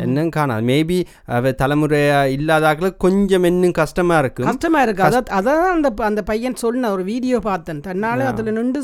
இன்னும் 0.06 0.32
காணாது. 0.38 0.64
மேபி 0.72 1.00
அவ 1.38 1.54
தலைமுறையா 1.64 2.20
இல்லாதாக்களுக்கு 2.36 3.04
கொஞ்சம் 3.08 3.48
இன்னும் 3.52 3.78
கஷ்டமா 3.82 4.18
இருக்கும் 4.24 4.50
கஷ்டமா 4.52 4.82
இருக்கு. 4.86 5.06
அதான் 5.10 5.36
அதான் 5.40 5.68
அந்த 5.76 5.90
அந்த 6.12 6.24
பையன் 6.32 6.62
சொன்ன 6.64 6.90
ஒரு 6.96 7.04
வீடியோ 7.12 7.38
பார்த்தேன். 7.50 7.84
தன்னால 7.90 8.26
அதுல 8.32 8.58
நின்று 8.58 8.82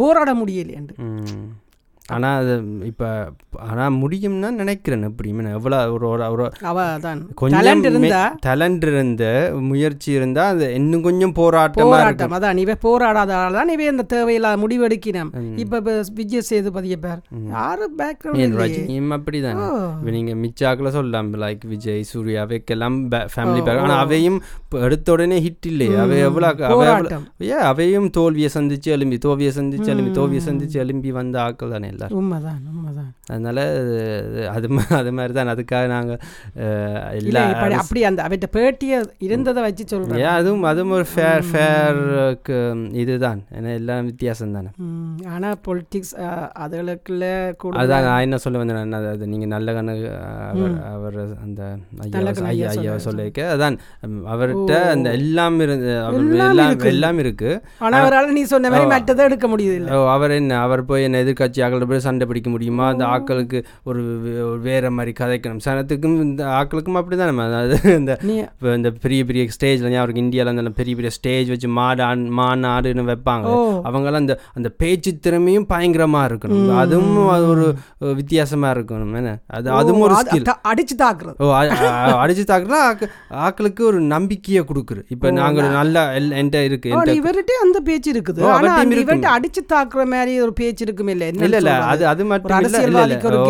போராட 0.00 0.30
முடியலையேண்டு. 0.42 0.96
ம். 2.08 2.12
ஆனா 2.14 2.36
அது 2.36 2.52
இப்போ 2.84 3.06
ஆனா 3.64 3.90
முடியும்னா 3.92 4.50
நினைக்கிறேன் 4.52 5.04
எப்படியுமே. 5.06 5.52
எவ்வளோ 5.52 5.92
ஒரு 5.92 6.06
ஒரு- 6.08 6.28
ஒரு 6.30 6.44
கொஞ்சம் 7.34 7.60
டேலண்ட் 7.60 7.86
இருந்தா? 7.86 9.30
முயற்சி 9.62 10.12
இருந்தா 10.12 10.46
அது 10.46 10.74
இன்னும் 10.74 11.02
கொஞ்சம் 11.02 11.32
போராட்டமா 11.32 11.56
இருக்கும். 11.56 11.90
போராட்டம் 11.90 12.32
அதான் 12.32 12.56
இவ 12.56 12.74
போராடாதால 12.82 13.24
தான் 13.52 13.68
இவ 13.68 13.82
இந்த 13.84 14.02
தேவையில்லாத 14.08 14.60
முடிவெடுக்கினோம் 14.62 15.30
இப்ப 15.56 15.76
இப்ப 15.76 15.94
விஜய் 16.14 16.46
சேதுபதியை 16.50 16.96
பேர். 16.96 17.20
யாரு 17.50 17.90
பேக்ரவுண்ட் 17.98 18.56
ரஜினியும் 18.60 19.12
அப்படிதானே. 19.16 19.64
இப்போ 19.94 20.10
நீங்க 20.10 20.34
மிச்சாக்கில் 20.36 20.88
சொல்லலாம் 20.88 21.34
லைக் 21.36 21.66
விஜய் 21.66 22.02
சூர்யா 22.02 22.42
அவைக்கெல்லாம் 22.42 22.98
ஃபேமிலி 23.32 23.64
பேக் 23.64 23.80
ஆனா 23.80 23.96
அவையும் 23.98 24.38
இப்ப 24.60 24.78
எடுத்த 24.80 25.12
உடனே 25.12 25.38
ஹிட் 25.40 25.66
இல்லையே. 25.66 25.96
அவை 25.96 26.18
எவ்வளோ 26.20 26.52
அவையும் 27.66 28.10
தோல்வியை 28.10 28.50
சந்திச்சு 28.54 28.88
எழும்பி 28.90 29.18
தோல்வியை 29.18 29.52
சந்திச்சு 29.56 29.86
எழும்பி 29.86 30.10
தோல்வியை 30.12 30.44
சந்திச்சு 30.46 30.76
எழும்பி 30.76 31.12
வந்த 31.12 31.42
ஆட்கள் 31.42 31.70
தானே 31.70 31.94
எல்லாரும் 31.96 32.18
உண்மைதான் 32.18 32.60
உண்மைதான். 32.70 33.10
அதனால 33.30 33.60
அது- 34.50 34.68
அது 34.98 35.12
மாதிரி 35.12 35.32
தான் 35.32 35.52
அதுக்காக 35.52 35.84
நாங்க 35.88 36.12
அஹ், 36.58 37.00
இல்ல 37.18 37.38
எல்லா 37.56 37.78
அப்படி 37.78 38.00
அந்த 38.04 38.20
அவட்ட 38.24 38.46
பேட்டிய 38.52 38.92
இருந்ததை 39.20 39.60
வச்சு 39.62 39.84
ஏன் 40.18 40.34
அதுவும் 40.34 40.64
அதுவும் 40.64 40.94
ஒரு 40.96 41.06
ஃபேர் 41.10 41.44
ஃபேருக்கு 41.50 42.56
இதுதான். 42.96 43.40
ஏன்னா 43.52 43.70
எல்லாம் 43.74 44.06
வித்தியாசம் 44.06 44.52
தானே 44.52 44.70
ம், 44.84 45.02
ஆனா 45.28 45.48
பொலிட்டிக்ஸ் 45.64 46.14
அதுகளுக்குள்ள 46.60 47.24
கூட 47.56 47.74
அதான் 47.80 48.06
நான் 48.06 48.22
என்ன 48.22 48.38
சொல்ல 48.38 48.58
வந்தேன் 48.58 48.74
அது 49.10 49.26
நீங்கள் 49.26 49.48
நல்ல 49.48 49.74
கணக்கு 49.74 50.08
அவர் 50.48 50.74
அவர் 50.92 51.18
அந்த 51.44 51.60
ஐயா 52.04 52.20
ஐயா 52.22 52.48
ஐயா 52.48 52.68
ஐயா 52.74 52.82
சொல்ல- 52.82 53.04
சொல்லியிருக்க. 53.06 53.42
அதான் 53.54 53.76
அவர்கிட்ட 54.28 54.72
அந்த 54.90 55.08
எல்லாம் 55.18 55.58
இருந்து 55.60 55.90
எல்லாம் 55.90 56.30
எல்லாம் 56.48 56.70
இருக்கு. 56.70 56.88
எல்லாம் 56.88 57.18
இருக்கு. 57.18 57.50
ஆனா 57.80 57.96
அவரால 58.00 58.32
நீ 58.32 58.42
சொன்ன 58.46 58.70
மாதிரி 58.70 58.90
மற்றதை 58.92 59.24
எடுக்க 59.24 59.46
முடியுது 59.48 59.74
அவர் 60.10 60.32
என்ன 60.32 60.58
அவர் 60.60 60.82
போய் 60.84 61.02
என்ன 61.02 61.20
எதிர்கட்சி 61.24 61.60
ஆக்களோட 61.86 61.88
போய் 61.88 62.00
சண்டை 62.00 62.26
பிடிக்க 62.26 62.50
முடியுமா? 62.50 62.88
அந்த 62.88 63.04
ஆக்களுக்கு 63.04 63.64
ஒரு 63.82 64.02
வேற 64.62 64.90
மாதிரி 64.90 65.24
கதைக்கணும். 65.24 65.58
சனத்துக்கும் 65.64 66.20
இந்த 66.20 66.44
ஆக்களுக்கும் 66.44 66.92
அப்படி 66.92 67.16
தான் 67.16 67.38
அதாவது 67.38 67.98
இந்த 67.98 68.18
இந்த 68.60 68.90
பெரிய 68.90 69.24
பெரிய 69.24 69.48
ஸ்டேஜில் 69.60 69.96
அவருக்கு 69.96 70.20
இந்தியாவில் 70.20 70.56
அந்த 70.56 70.70
பெரிய 70.70 70.94
பெரிய 70.94 71.12
ஸ்டேஜ் 71.12 71.48
வச்சு 71.48 71.68
மாடான் 71.68 72.18
மாநாடுன்னு 72.18 73.14
வைப்பாங்க. 73.14 73.42
ஓ. 73.42 73.80
அவங்கெல்லாம் 73.84 74.12
அந்த 74.12 74.40
அந்த 74.54 74.68
பேச்சு 74.68 75.18
திறமையும் 75.18 75.66
பயங்கரமா 75.68 76.24
இருக்கணும். 76.24 76.76
அதுவும் 76.76 77.28
அது 77.28 77.48
ஒரு 77.48 77.74
வித்தியாசமா 77.98 78.72
இருக்கணும். 78.72 79.14
என்ன? 79.14 79.38
அது 79.46 79.70
அதுவும் 79.70 80.00
ஒரு 80.00 80.14
ஸ்கில் 80.14 80.44
அடிச்சு 80.68 81.02
தாக்குறது. 81.02 81.34
ஓ 81.38 81.52
அடிச்சு 82.24 82.44
தாக்குறா 82.46 82.74
ஆக்கு- 82.92 83.08
ஆக்களுக்கு 83.30 83.82
ஒரு 83.82 84.00
நம்பிக்கையை 84.00 84.64
கொடுக்குது. 84.64 85.02
இப்போ 85.08 85.30
நாங்கள் 85.30 85.68
நல்லா 85.68 86.10
எல் 86.10 86.32
என்கிட்ட 86.32 86.64
இருக்கு 86.64 86.90
இவர்கிட்ட 86.90 87.52
அந்த 87.62 87.80
பேச்சு 87.84 88.12
இருக்குது. 88.12 88.40
ஓ, 88.40 88.48
ஆனா 88.48 88.74
அவர்கிட்டயும் 88.74 88.76
அந்த 88.76 88.94
இருக்கும். 88.94 89.22
இவர்கிட்ட 89.22 89.24
அடிச்சு 89.24 89.72
தாக்குற 89.72 90.04
மாதிரி 90.04 90.40
ஒரு 90.40 90.52
பேச்சு 90.52 90.84
இருக்குமே 90.84 91.12
இல்ல. 91.12 91.26
இல்ல? 91.26 91.75
அது 91.84 92.06
அது 92.06 92.24
மட்டும் 92.24 92.56
அரசியல்வாதிக்கு 92.56 93.26
ஒரு 93.26 93.38
ஓ. 93.40 93.44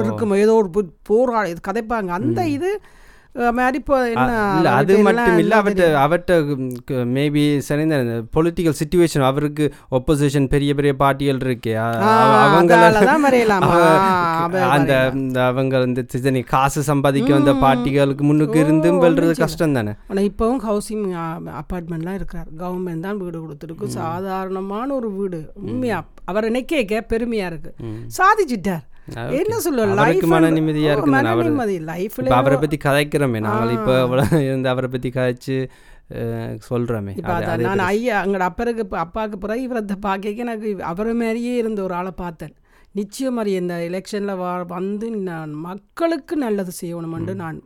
இருக்கும் 0.00 0.34
ஏதோ 0.36 0.54
ஒரு 0.54 0.70
பு- 0.74 0.92
போராட 1.02 1.48
இது 1.48 1.60
கதைப்பாங்க. 1.68 2.08
அந்த 2.08 2.46
இது 2.48 2.70
இப்போ 3.32 4.06
இல்ல 4.06 4.70
அது 4.70 4.98
மட்டும் 4.98 5.38
இல்ல 5.38 5.62
அவர்கிட்ட 5.62 5.94
அவர்கிட்ட 5.96 6.56
மேபி 6.90 7.60
சரிந்த 7.68 8.22
பொலிட்டிக்கல் 8.36 8.74
சுச்சுவேஷன் 8.84 9.20
அவருக்கு 9.20 9.74
ஒப்போசிஷன் 9.90 10.48
பெரிய 10.48 10.74
பெரிய 10.74 10.94
பார்ட்டிகள் 10.98 11.38
இருக்கே. 11.38 11.74
அ- 11.74 12.02
ஆ, 12.02 12.44
அவ- 12.44 12.62
அவங்கள 12.62 12.66
அதாலதான் 12.66 13.20
வரையலாம் 13.20 13.62
ஆ, 13.62 14.42
அவ- 14.42 14.66
அந்த 14.66 15.44
அவங்க 15.44 15.78
இந்த 15.78 16.04
காசு 16.46 16.82
சம்பாதிக்க 16.82 17.38
வந்த 17.38 17.52
பார்ட்டிகளுக்கு 17.52 18.20
முன்னுக்கு 18.20 18.60
இருந்தும் 18.60 19.02
வெல்றது 19.02 19.38
கஷ்டம் 19.38 19.72
தானே? 19.72 19.92
ஆனா 20.08 20.20
இப்பவும் 20.20 20.68
ஹவுசிங் 20.68 21.16
அப்பார்ட்மெண்ட்லாம் 21.60 22.14
இருக்கிறார். 22.14 22.46
கவர்மெண்ட் 22.58 23.00
தான் 23.00 23.16
வீடு 23.16 23.40
கொடுத்துருக்கு. 23.40 23.86
சாதாரணமான 23.86 24.94
ஒரு 24.94 25.12
வீடு. 25.12 25.50
உண்மையா? 25.54 26.04
அவர் 26.24 26.44
நினைக்க 26.44 26.76
பெருமையா 27.08 27.46
இருக்கு. 27.46 27.74
சாதிச்சிட்டார். 28.18 28.88
என்ன 29.40 29.58
சொல்ல 29.58 29.86
அவருக்கு 29.86 30.26
மன 30.26 30.50
நிம்மதியா 30.50 30.92
இருக்கு 30.92 31.16
அவர் 31.34 31.48
நிம்மதி 31.50 31.78
லைஃப்ல 31.92 32.34
அவரை 32.40 32.56
பத்தி 32.58 32.78
கதைக்கிறோமே 32.84 33.40
நாங்கள் 33.46 33.74
இப்போ 33.78 33.94
இருந்து 34.48 34.68
அவரை 34.68 34.90
பத்தி 34.90 35.10
கதைச்சு 35.10 35.58
அதான் 37.32 37.60
நான் 37.60 37.82
ஐயா 37.86 38.16
எங்களோட 38.24 38.46
அப்பருக்கு 38.50 38.84
அப்பாவுக்கு 39.04 39.38
பிறகு 39.38 39.62
இவரத்தை 39.62 39.96
பார்க்க 40.00 40.42
எனக்கு 40.44 40.70
அவரை 40.92 41.14
மாதிரியே 41.14 41.52
இருந்த 41.56 41.82
ஒரு 41.82 41.94
ஆளை 41.94 42.12
பார்த்தேன். 42.16 42.54
நிச்சயம் 42.92 43.34
மாதிரி 43.34 43.50
இந்த 43.56 43.74
எலெக்ஷனில் 43.88 44.36
வா 44.36 44.52
வந்து 44.62 45.10
நான் 45.10 45.52
மக்களுக்கு 45.68 46.36
நல்லது 46.36 46.72
செய்யணுமென்று 46.80 47.34
நான் 47.34 47.58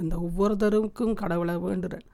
இந்த 0.00 0.14
ஒவ்வொருத்தருக்கும் 0.16 1.14
கடவுளை 1.14 1.54
வேண்டுறேன். 1.54 2.04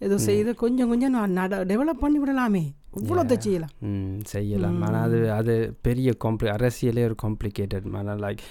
இது 0.00 0.16
செய்து 0.28 0.50
கொஞ்சம் 0.62 0.90
கொஞ்சம் 0.92 1.14
நான் 1.16 1.36
நட 1.38 1.60
டெவலப் 1.70 2.02
பண்ணி 2.04 2.18
விடலாமே. 2.22 2.64
இவ்வளோத்தை 3.00 3.36
செய்யலாம் 3.44 3.72
ம் 3.90 4.18
செய்யலாம். 4.32 4.76
ஆனால் 4.86 5.04
அது 5.06 5.18
அது 5.38 5.54
பெரிய 5.86 6.10
காம்ப்ளி 6.24 6.48
அரசியலே 6.56 7.06
ஒரு 7.10 7.16
காம்ப்ளிகேட்டட் 7.24 7.88
ஆனால் 8.00 8.22
லைக் 8.24 8.42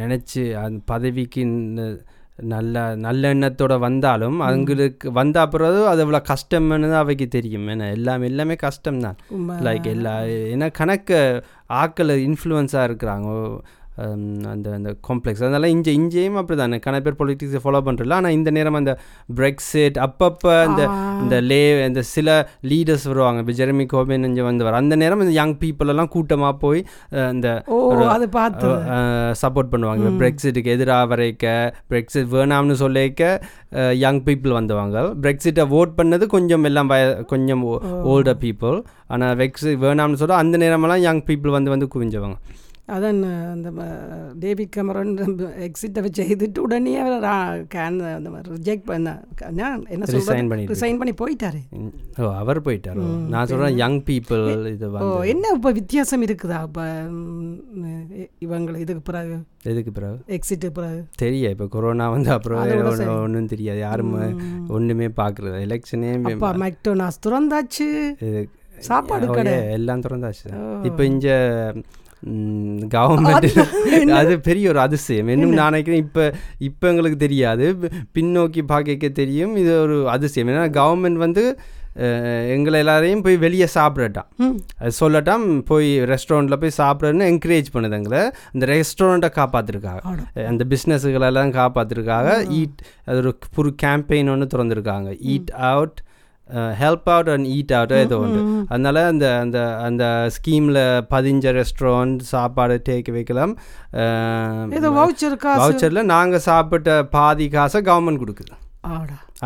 நினச்சி 0.00 0.42
அந்த 0.64 0.80
பதவிக்கு 0.92 1.44
நல்ல 2.52 2.82
நல்ல 3.04 3.30
எண்ணத்தோட 3.34 3.74
வந்தாலும் 3.84 4.36
அவங்களுக்கு 4.48 5.06
வந்த 5.20 5.46
பிறகு 5.54 5.80
அது 5.92 6.02
எவ்வளோ 6.04 6.20
கஷ்டம்னு 6.32 6.90
தான் 6.92 7.02
அவைக்கு 7.04 7.26
தெரியும். 7.36 7.66
ஏன்னா 7.72 7.86
எல்லாமே 7.96 8.28
எல்லாமே 8.32 8.56
கஷ்டம்தான். 8.66 9.18
லைக் 9.66 9.88
எல்லா 9.94 10.12
ஏன்னா 10.54 10.68
கணக்க 10.80 11.42
ஆக்கள் 11.82 12.12
இன்ஃப்ளூயன்ஸாக 12.28 12.88
இருக்கிறாங்க. 12.88 13.30
அந்த 14.52 14.66
அந்த 14.78 14.90
காம்ப்ளெக்ஸ் 15.08 15.42
அதனால 15.44 15.68
இங்கே 15.74 15.92
இங்கேயும் 15.98 16.38
அப்படி 16.40 16.56
தானே 16.60 16.78
கண 16.86 16.96
பேர் 17.04 17.16
பொலிட்டிக்ஸை 17.20 17.60
ஃபாலோ 17.64 17.80
பண்ணுறல 17.88 18.16
ஆனால் 18.20 18.34
இந்த 18.38 18.50
நேரம் 18.56 18.78
அந்த 18.80 18.92
பிரெக்ஸிட் 19.40 19.98
அப்பப்போ 20.06 20.54
இந்த 20.70 20.82
இந்த 21.22 21.36
லே 21.50 21.60
இந்த 21.88 22.02
சில 22.14 22.28
லீடர்ஸ் 22.70 23.06
வருவாங்க. 23.10 23.38
இப்போ 23.42 23.54
ஜெரமி 23.60 23.86
கோபின் 23.92 24.26
இங்கே 24.28 24.44
வந்தவர் 24.48 24.78
அந்த 24.80 24.96
நேரம் 25.02 25.22
இந்த 25.24 25.34
யங் 25.40 25.56
பீப்புள் 25.62 25.92
எல்லாம் 25.94 26.10
கூட்டமாக 26.16 26.54
போய் 26.64 26.80
இந்த 27.34 27.48
ஓ 27.76 27.78
அது 28.16 28.28
பார்த்து. 28.38 28.70
சப்போர்ட் 29.42 29.72
பண்ணுவாங்க. 29.72 30.06
பிரெக்சிட்டுக்கு 30.20 30.74
எதிராக 30.76 31.10
வரைக்க 31.12 31.46
பிரெக்சிட் 31.92 32.30
வேணாம்னு 32.36 32.76
சொல்லிக்க 32.84 33.22
யங் 34.04 34.22
பீப்புள் 34.28 34.56
வந்தவங்க. 34.58 35.02
பிரெக்சிட்டை 35.24 35.66
ஓட் 35.80 35.96
பண்ணது 35.98 36.26
கொஞ்சம் 36.36 36.66
எல்லாம் 36.70 36.90
வய 36.92 37.04
கொஞ்சம் 37.34 37.64
ஓல்டர் 38.12 38.40
பீப்புள் 38.46 38.78
ஆனால் 39.14 39.36
வெக்ஸிட் 39.42 39.82
வேணாம்னு 39.86 40.20
சொல்ல 40.22 40.40
அந்த 40.44 40.56
நேரமெல்லாம் 40.64 41.04
யங் 41.08 41.22
பீப்புள் 41.28 41.56
வந்து 41.58 41.74
வந்து 41.74 41.86
குவிஞ்சவங்க. 41.94 42.38
அதான் 42.94 43.18
அந்த 43.54 43.70
டேவிட் 44.42 44.72
கமரன் 44.76 45.10
எக்ஸிட்டை 45.66 46.10
செய்துட்டு 46.18 46.60
உடனே 46.66 46.92
அவர் 47.02 47.26
கேன் 47.74 47.98
அந்த 48.16 48.30
ரிஜெக்ட் 48.54 48.86
பண்ண 48.90 49.08
என்ன 49.94 50.08
ரிசைன் 50.16 50.50
பண்ணிட்டு. 50.52 50.72
ரிசைன் 50.74 51.00
பண்ணி 51.00 51.14
போயிட்டாரு. 51.22 51.60
ஓ 52.20 52.30
அவர் 52.42 52.60
போயிட்டாரோ? 52.68 53.04
நான் 53.34 53.48
சொல்கிறேன் 53.50 53.76
யங் 53.82 54.00
பீப்புள் 54.08 54.44
இது 54.74 54.88
ஓ 55.06 55.10
என்ன 55.32 55.52
இப்போ 55.58 55.72
வித்தியாசம் 55.80 56.24
இருக்குதா? 56.28 56.60
இப்போ 56.68 56.86
இவங்களை 58.46 58.78
இதுக்கு 58.86 59.04
பிறகு? 59.10 59.36
எதுக்கு 59.72 59.92
பிறகு? 59.98 60.18
எக்ஸிட்டு 60.36 60.68
பிறகு. 60.78 61.00
தெரிய 61.24 61.54
இப்போ 61.54 61.68
கொரோனா 61.76 62.08
வந்து 62.16 62.30
அப்புறம். 62.36 62.60
ஒன்றும் 63.26 63.52
தெரியாது. 63.54 63.80
யாரும் 63.86 64.14
ஒன்றுமே 64.76 65.08
பார்க்குறது 65.22 65.64
எலெக்ஷனே 65.68 66.12
மெக்டோனாஸ் 66.64 67.22
திறந்தாச்சு. 67.26 67.88
சாப்பாடு 68.88 69.26
கடை. 69.36 69.54
எல்லாம் 69.76 70.02
திறந்தாச்சு. 70.04 70.48
இப்போ 70.88 71.02
இங்கே 71.12 71.36
கவர்மெண்ட் 72.94 74.12
அது 74.20 74.34
பெரிய 74.40 74.68
ஒரு 74.68 74.80
அதிசயம். 74.80 75.28
இன்னும் 75.28 75.56
நான் 75.60 75.70
நினைக்கிறேன் 75.72 76.04
இப்போ 76.06 76.24
இப்போ 76.68 76.88
எங்களுக்கு 76.88 77.18
தெரியாது. 77.26 77.66
பின்னோக்கி 78.18 78.62
பார்க்க 78.74 79.10
தெரியும். 79.22 79.56
இது 79.56 79.74
ஒரு 79.80 79.98
அதிசயம். 80.08 80.48
ஏன்னா 80.54 80.68
கவர்மெண்ட் 80.78 81.20
வந்து 81.26 81.44
எங்களை 82.54 82.76
எல்லாரையும் 82.82 83.22
போய் 83.22 83.36
வெளியே 83.44 83.66
சாப்பிடட்டான் 83.74 84.28
அது 84.80 84.92
சொல்லட்டாம் 85.00 85.46
போய் 85.70 85.88
ரெஸ்டாரண்ட்டில் 86.10 86.60
போய் 86.62 86.76
சாப்பிட்றன்னு 86.76 87.28
என்கரேஜ் 87.32 87.68
பண்ணுது 87.74 87.96
எங்களை. 88.00 88.20
அந்த 88.52 88.66
ரெஸ்டாரண்ட்டை 88.72 89.30
காப்பாற்றிருக்காங்க. 89.38 90.02
அந்த 90.50 90.64
பிஸ்னஸுகளெல்லாம் 90.72 91.54
காப்பாற்றிருக்காங்க 91.60 92.30
ஈட் 92.58 92.78
அது 93.04 93.18
ஒரு 93.22 93.32
புது 93.56 93.72
கேம்பெயின் 93.84 94.30
ஒன்று 94.34 94.52
திறந்துருக்காங்க. 94.54 95.10
Eat 95.34 95.50
out 95.70 95.98
help 96.82 97.08
out 97.14 97.30
and 97.34 97.46
eat 97.56 97.74
out 97.78 97.94
ஏதோ 98.04 98.18
ஒன்று. 98.24 98.40
அதனால 98.68 99.06
அந்த 99.12 99.26
அந்த 99.40 99.58
அந்த 99.86 100.04
ஸ்கீமில் 100.36 100.80
பதிஞ்ச 101.14 101.54
ரெஸ்டாரண்ட் 101.58 102.18
சாப்பாடு 102.32 102.76
டேக் 102.88 103.10
வைக்கலாம். 103.16 103.54
ஏதோ 104.78 104.90
வவுச்சர் 105.00 105.36
வவுச்சரில் 105.62 106.10
நாங்கள் 106.14 106.46
சாப்பிட்ட 106.50 106.96
பாதி 107.16 107.48
காசை 107.56 107.80
கவர்மெண்ட் 107.90 108.22
கொடுக்குது. 108.24 108.54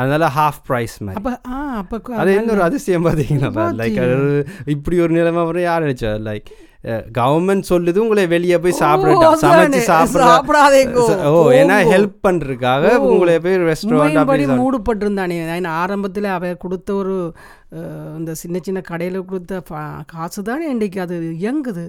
அதனால 0.00 0.24
ஹாஃப் 0.36 0.60
ப்ரைஸ் 0.68 0.96
மாதிரி. 1.06 1.34
அது 2.22 2.34
என்ன 2.34 2.52
ஒரு 2.52 2.62
அதிசயம் 2.62 3.06
பார்த்தீங்கன்னா 3.06 3.64
லைக் 3.80 3.98
இப்படி 4.74 4.96
ஒரு 5.06 5.12
நிலைமை 5.18 5.44
வரும் 5.48 5.62
யார் 5.62 5.86
நினைச்சா? 5.86 6.12
லைக் 6.28 6.50
கவர்மெண்ட் 7.12 7.68
சொல்லுது 7.68 7.96
உங்களை 7.96 8.26
வெளியே 8.26 8.58
போய் 8.58 8.80
சாப்பிடட்டும். 8.80 9.36
சமைச்சு 9.40 9.80
சாப்பிட 9.82 10.24
சாப்பிடாதேங்கோ 10.24 11.04
ஓ 11.30 11.50
ஏன்னா 11.50 11.76
ஹெல்ப் 11.92 12.16
பண்றதுக்காக 12.28 12.94
உங்களை 13.10 13.38
போய் 13.38 13.58
ரெஸ்டாரண்ட் 13.64 14.16
அப்படி 14.16 14.46
மூடப்பட்டிருந்தானே 14.46 15.38
ஆரம்பத்தில் 15.66 16.24
அவ 16.24 16.54
கொடுத்த 16.54 16.94
ஒரு 16.94 17.16
இந்த 18.16 18.34
சின்ன 18.34 18.58
சின்ன 18.60 18.80
கடையில் 18.80 19.18
கொடுத்த 19.24 19.60
காசு 20.06 20.40
தானே 20.42 20.64
இன்றைக்கு 20.68 21.00
அது 21.00 21.14
இயங்குது. 21.38 21.84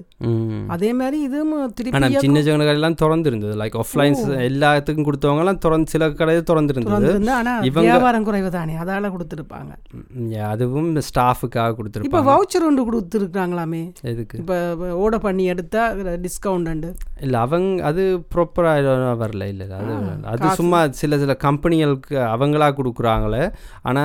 அதே 0.68 0.90
மாதிரி 0.92 1.18
இதுவும் 1.22 1.50
திருப்பி 1.72 1.98
சின்ன 2.16 2.42
சின்ன 2.42 2.64
கடையெல்லாம் 2.64 2.94
திறந்து 2.94 3.28
இருந்தது 3.28 3.54
லைக் 3.56 3.76
ஆஃப்லைன்ஸ் 3.80 4.22
எல்லாத்துக்கும் 4.46 5.06
கொடுத்தவங்க 5.06 5.38
எல்லாம் 5.38 5.58
திறந்து 5.58 5.90
சில 5.90 6.10
கடையில் 6.12 6.44
திறந்து 6.44 6.74
இருந்தது 6.74 7.06
திறந்து 7.06 7.32
ஆனால் 7.32 7.64
இவங்க- 7.64 7.86
வியாபாரம் 7.88 8.24
குறைவு 8.24 8.50
தானே 8.50 8.76
அதால 8.76 9.10
கொடுத்துருப்பாங்க. 9.14 9.72
அதுவும் 10.48 10.88
ஸ்டாஃபுக்காக 11.08 11.66
இப்போ 11.66 11.78
கொடுத்துருப்பாங்க 11.78 12.26
வவுச்சர் 12.30 12.66
ஒன்று 12.66 12.86
கொடுத்துருக்காங்களாமே 12.86 13.82
எதுக்கு? 14.04 14.38
இப்போ 14.38 14.56
ஓட 14.98 15.18
பண்ணி 15.18 15.44
எடுத்தா 15.46 15.82
டிஸ்கவுண்ட் 16.22 16.88
இல்ல 17.20 17.36
அவங்க 17.40 17.62
அது 17.84 18.02
ப்ராப்பராக 18.34 18.88
வரல. 19.20 19.44
இல்ல 19.48 19.62
அது 19.76 19.92
அது 20.32 20.48
சும்மா 20.54 20.80
சில 20.94 21.18
சில 21.18 21.36
கம்பெனிகளுக்கு 21.42 22.14
அவங்களா 22.32 22.68
கொடுக்குறாங்களே. 22.74 23.44
ஆனா 23.82 24.04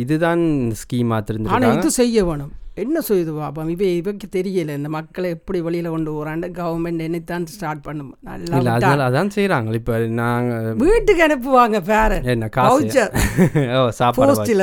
இதுதான் 0.00 0.42
ஸ்கீமா 0.80 1.09
ஆனால் 1.10 1.28
தெரிஞ்சிருக்காங்க 1.28 1.78
இது 1.78 1.90
செய்ய 2.00 2.24
வேணும். 2.24 2.52
என்ன 2.82 2.98
செய்யுது 3.08 3.32
பாப்பம்? 3.38 3.70
இவ 3.74 3.82
இவக்கு 4.00 4.26
தெரியல. 4.36 4.74
இந்த 4.80 4.88
மக்களை 4.88 5.28
எப்படி 5.36 5.58
வெளியில் 5.66 5.88
கொண்டு 5.94 6.10
போகிறாண்டு 6.14 6.48
கவர்மெண்ட் 6.58 7.04
என்னத்தான் 7.06 7.46
ஸ்டார்ட் 7.54 7.82
பண்ணும். 7.82 8.12
நல்லா 8.22 9.06
அதான் 9.08 9.32
செய்றாங்க. 9.36 9.74
இப்ப 9.80 9.98
நாங்க 10.20 10.60
வீட்டுக்கு 10.84 11.24
அனுப்புவாங்க 11.26 11.80
பேர. 11.92 12.20
என்ன 12.34 12.48
காசு? 12.48 12.70
வவுச்சர் 12.70 13.12
ஓ 13.78 13.88
சாப்பாடு 14.00 14.56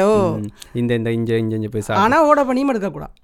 இந்த 0.82 0.94
இந்த 1.00 1.12
இங்க 1.20 1.38
இங்க 1.44 1.56
இங்க 1.60 1.72
போய் 1.76 1.88
சாப்பிட. 1.88 2.04
ஆனால் 2.06 2.26
ஓட 2.32 2.44
பண்ணியும் 2.50 2.74
எடுக்கக்கூடாது. 2.74 3.16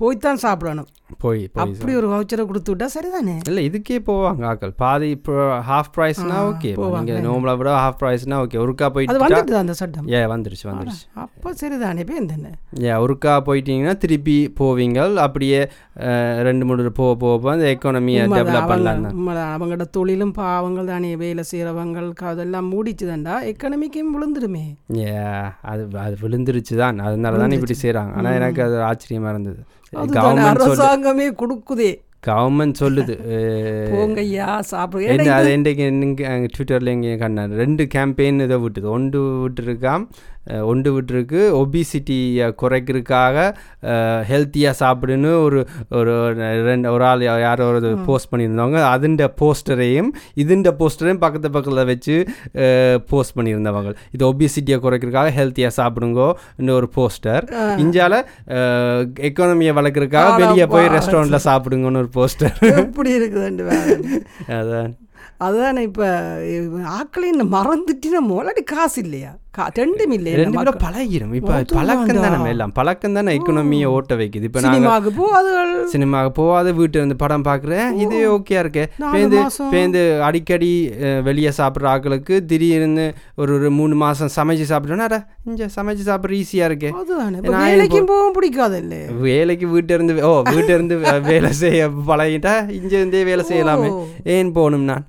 போய்த்தான் 0.00 0.42
சாப்பிடணும். 0.46 0.88
போய் 1.24 1.42
அப்படி 1.64 1.92
ஒரு 2.00 2.08
வவுச்சரை 2.12 2.44
கொடுத்து 2.48 2.70
விட்டா 2.72 2.88
சரிதானே? 2.94 3.34
இல்ல 3.50 3.60
இதுக்கே 3.68 3.98
போவாங்க 4.08 4.44
ஆக்கள் 4.50 4.72
பாதி 4.82 5.08
இப்போ 5.16 5.34
ஹாஃப் 5.70 5.90
ப்ரைஸ்னா 5.96 6.38
ஓகே 6.50 6.70
நீங்க 6.96 7.16
நோம்பலை 7.26 7.54
விட 7.60 7.70
ஹாஃப் 7.82 7.98
ப்ரைஸ்னா 8.02 8.38
ஓகே 8.44 8.60
ஒருக்கா 8.64 8.88
போயிட்டு 8.94 9.22
வந்துட்டு 9.24 9.56
அந்த 9.62 9.74
சட்டம்? 9.80 10.06
ஏ 10.14 10.20
வந்துருச்சு 10.34 10.66
வந்துருச்சு. 10.70 11.04
அப்போ 11.24 11.52
சரிதானே 11.62 12.04
இப்போ 12.04 12.16
என்ன? 12.22 12.52
ஏ 12.86 12.92
ஒருக்கா 13.06 13.34
போயிட்டீங்கன்னா 13.48 13.96
திருப்பி 14.04 14.36
போவீங்க 14.60 14.98
அப்படியே 15.26 15.60
ரெண்டு 16.48 16.64
மூணு 16.68 16.90
போக 17.00 17.12
போக 17.22 17.34
போக 17.38 17.52
அந்த 17.56 17.68
எக்கானமியை 17.74 18.22
டெவலப் 18.36 18.70
பண்ணலாம் 18.72 19.20
அவங்களோட 19.54 19.86
தொழிலும் 19.96 20.34
பாவங்கள் 20.40 20.90
தானே 20.92 21.10
வேலை 21.24 21.44
செய்கிறவங்கள் 21.50 22.08
அதெல்லாம் 22.32 22.68
மூடிச்சுதான்டா 22.72 23.34
எக்கனமிக்கும் 23.50 24.12
விழுந்துருமே. 24.14 24.64
ஏ 25.02 25.10
அது 25.72 25.82
அது 26.04 26.14
விழுந்துருச்சு 26.24 26.74
தான் 26.82 27.04
அதனால 27.06 27.38
தான் 27.42 27.56
இப்படி 27.58 27.76
செய்கிறாங்க 27.82 28.12
ஆனால் 28.18 28.36
எனக்கு 28.40 28.62
அது 28.66 28.76
ஆச்சரியமா 28.88 29.30
இருந்தது. 29.34 29.60
கவர்மெண்ட் 30.16 30.62
சொல்லு 31.01 31.01
அரசாங்கமே 31.01 31.27
கொடுக்குதே 31.33 31.91
கவர்மெண்ட் 32.26 32.80
சொல்லுது. 32.82 33.14
போங்கய்யா 33.94 34.48
சாப்பிடுங்க 34.72 35.14
என்ன 35.14 35.32
அது 35.38 35.48
இன்றைக்கு 35.56 35.86
நீங்கள் 36.00 36.50
ட்விட்டரில் 36.54 36.92
எங்கே 36.96 37.14
கண்டாரு 37.22 37.62
ரெண்டு 37.62 37.84
கேம்பெயின் 37.94 38.44
இதை 38.44 38.58
விட்டுது. 38.64 38.86
ஒன்று 38.96 39.22
விட்டுருக்காம் 39.44 40.04
ஒன்று 40.70 40.90
விட்டுருக்கு 40.94 41.40
ஒபிசிட்டியை 41.58 42.46
குறைக்கிறதுக்காக 42.60 43.36
ஹெல்த்தியாக 44.30 44.74
சாப்பிடுன்னு 44.80 45.30
ஒரு 45.42 45.58
ஒரு 45.98 46.12
ரெண்டு 46.68 46.92
ஒரு 46.94 47.04
ஆள் 47.10 47.22
யாரோ 47.42 47.66
ஒரு 47.72 47.90
போஸ்ட் 48.08 48.30
பண்ணியிருந்தவங்க. 48.32 48.80
அதுண்ட 48.94 49.28
போஸ்டரையும் 49.40 50.10
இதுண்ட 50.44 50.70
போஸ்டரையும் 50.80 51.22
பக்கத்து 51.24 51.50
பக்கத்தில் 51.56 51.90
வச்சு 51.92 52.16
போஸ்ட் 53.12 53.36
பண்ணியிருந்தவங்க. 53.38 53.92
இது 54.16 54.26
ஒபிசிட்டியை 54.30 54.78
குறைக்கிறதுக்காக 54.86 55.34
ஹெல்த்தியாக 55.38 55.74
சாப்பிடுங்கோ 55.80 56.28
ஒரு 56.78 56.88
போஸ்டர் 56.96 57.46
இஞ்சால 57.84 58.14
எக்கானமியை 59.30 59.74
வளர்க்குறதுக்காக 59.80 60.34
வெளியே 60.42 60.66
போய் 60.74 60.92
ரெஸ்டாரண்ட்டில் 60.96 61.46
சாப்பிடுங்கன்னு 61.48 62.02
ஒரு 62.04 62.11
போஸ்டர். 62.14 62.76
எப்படி 62.76 63.18
இருக்குதுண்டு 63.18 63.64
அதான். 64.48 64.92
அதுதானே 65.36 65.82
இப்போ 65.82 66.08
ஆக்களின் 66.98 67.52
மறந்துட்டு 67.56 68.10
நம்ம 68.10 68.42
இல்லாட்டி 68.42 68.62
காசு 68.64 69.02
இல்லையா? 69.02 69.32
ரெண்டும் 69.78 70.12
ரெண்டு 70.40 70.58
பேரும் 70.58 70.78
பழகிரும். 70.84 71.32
இப்போ 71.38 71.54
பழக்கம் 71.78 72.20
தானே 72.24 72.50
எல்லாம். 72.52 72.72
பழக்கம் 72.78 73.16
தானே 73.18 73.32
எக்கனாமியை 73.38 73.88
ஓட்ட 73.96 74.14
வைக்குது. 74.20 74.46
இப்போ 74.48 74.60
சினிமாவுக்கு 74.66 75.10
போ 75.18 75.24
அதுகள் 75.38 75.72
சினிமாவுக்கு 75.94 76.36
போகாத 76.38 76.72
வீட்டு 76.78 76.96
இருந்து 77.00 77.16
படம் 77.22 77.44
பார்க்குறேன் 77.48 77.88
இது 78.04 78.16
ஓகேயா 78.36 78.62
இருக்கு. 78.64 78.84
பேந்து. 79.14 79.38
பேந்து 79.74 80.02
அடிக்கடி 80.28 80.70
வெளியே 81.28 81.52
சாப்பிட்ற 81.60 81.92
ஆட்களுக்கு 81.92 82.36
திடீர்னு 82.52 83.06
ஒரு 83.42 83.52
ஒரு 83.58 83.70
மூணு 83.78 83.94
மாதம் 84.04 84.34
சமைச்சு 84.38 84.66
சாப்பிட்டோன்னா 84.72 85.20
இங்கே 85.50 85.68
சமைச்சு 85.76 86.06
சாப்பிட்ற 86.10 86.40
ஈஸியாக 86.42 86.70
இருக்கே. 86.72 86.92
வேலைக்கும் 87.60 88.10
போகவும் 88.12 88.36
பிடிக்காது 88.38 88.78
இல்லை 88.84 89.00
வேலைக்கு 89.28 89.68
வீட்டு 89.76 89.94
இருந்து 89.98 90.14
ஓ 90.30 90.34
வீட்டு 90.54 90.72
இருந்து 90.76 90.96
வேலை 91.32 91.50
செய்ய 91.64 91.90
பழகிட்டா 92.12 92.54
இங்கே 92.80 92.96
இருந்தே 93.00 93.24
வேலை 93.32 93.44
செய்யலாமே. 93.50 93.90
ஏன் 94.36 94.54
போகணும் 94.58 94.88
நான்? 94.92 95.06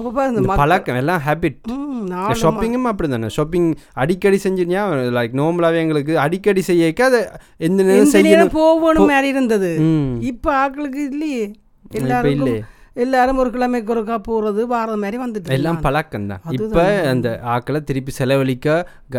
அப்போ 0.00 0.10
பாரு 0.10 0.30
இந்த 0.32 0.40
இந்த 0.42 0.54
பழக்கம் 0.60 0.98
எல்லாம் 1.00 1.22
ஹேபிட் 1.26 1.58
ஷாப்பிங்கும் 2.42 2.88
அப்படி 2.90 3.08
தானே 3.08 3.28
ஷாப்பிங் 3.28 3.66
அடிக்கடி 4.02 4.38
செஞ்சிருந்தா 4.44 4.82
லைக் 5.16 5.34
நோம்பலாவே 5.40 5.78
எங்களுக்கு 5.84 6.12
அடிக்கடி 6.18 6.62
செய்யக்க 6.68 7.04
அது 7.04 7.20
எந்த 7.68 7.80
நேரம் 7.82 8.12
செய்யணும். 8.14 8.52
போகணும் 8.52 9.10
மாதிரி 9.10 9.28
இருந்தது. 9.28 9.70
இப்போ 10.30 10.50
ஆக்களுக்கு 10.62 11.02
இல்லையே. 11.10 11.44
எல்லாரும் 12.00 12.36
இல்லையே. 12.36 12.60
எல்லாரும் 12.96 13.38
ஒரு 13.38 13.50
கிழமைக்கு 13.50 13.92
ஒருக்கா 13.94 14.16
போறது 14.26 14.62
வார 14.66 14.96
மாதிரி 14.96 15.18
வந்துட்டு 15.18 15.52
எல்லாம் 15.52 15.80
பழக்கம் 15.80 16.26
தான் 16.26 16.40
இப்போ 16.56 16.82
அந்த 17.10 17.28
ஆக்களை 17.52 17.80
திருப்பி 17.84 18.12
செலவழிக்க 18.12 18.68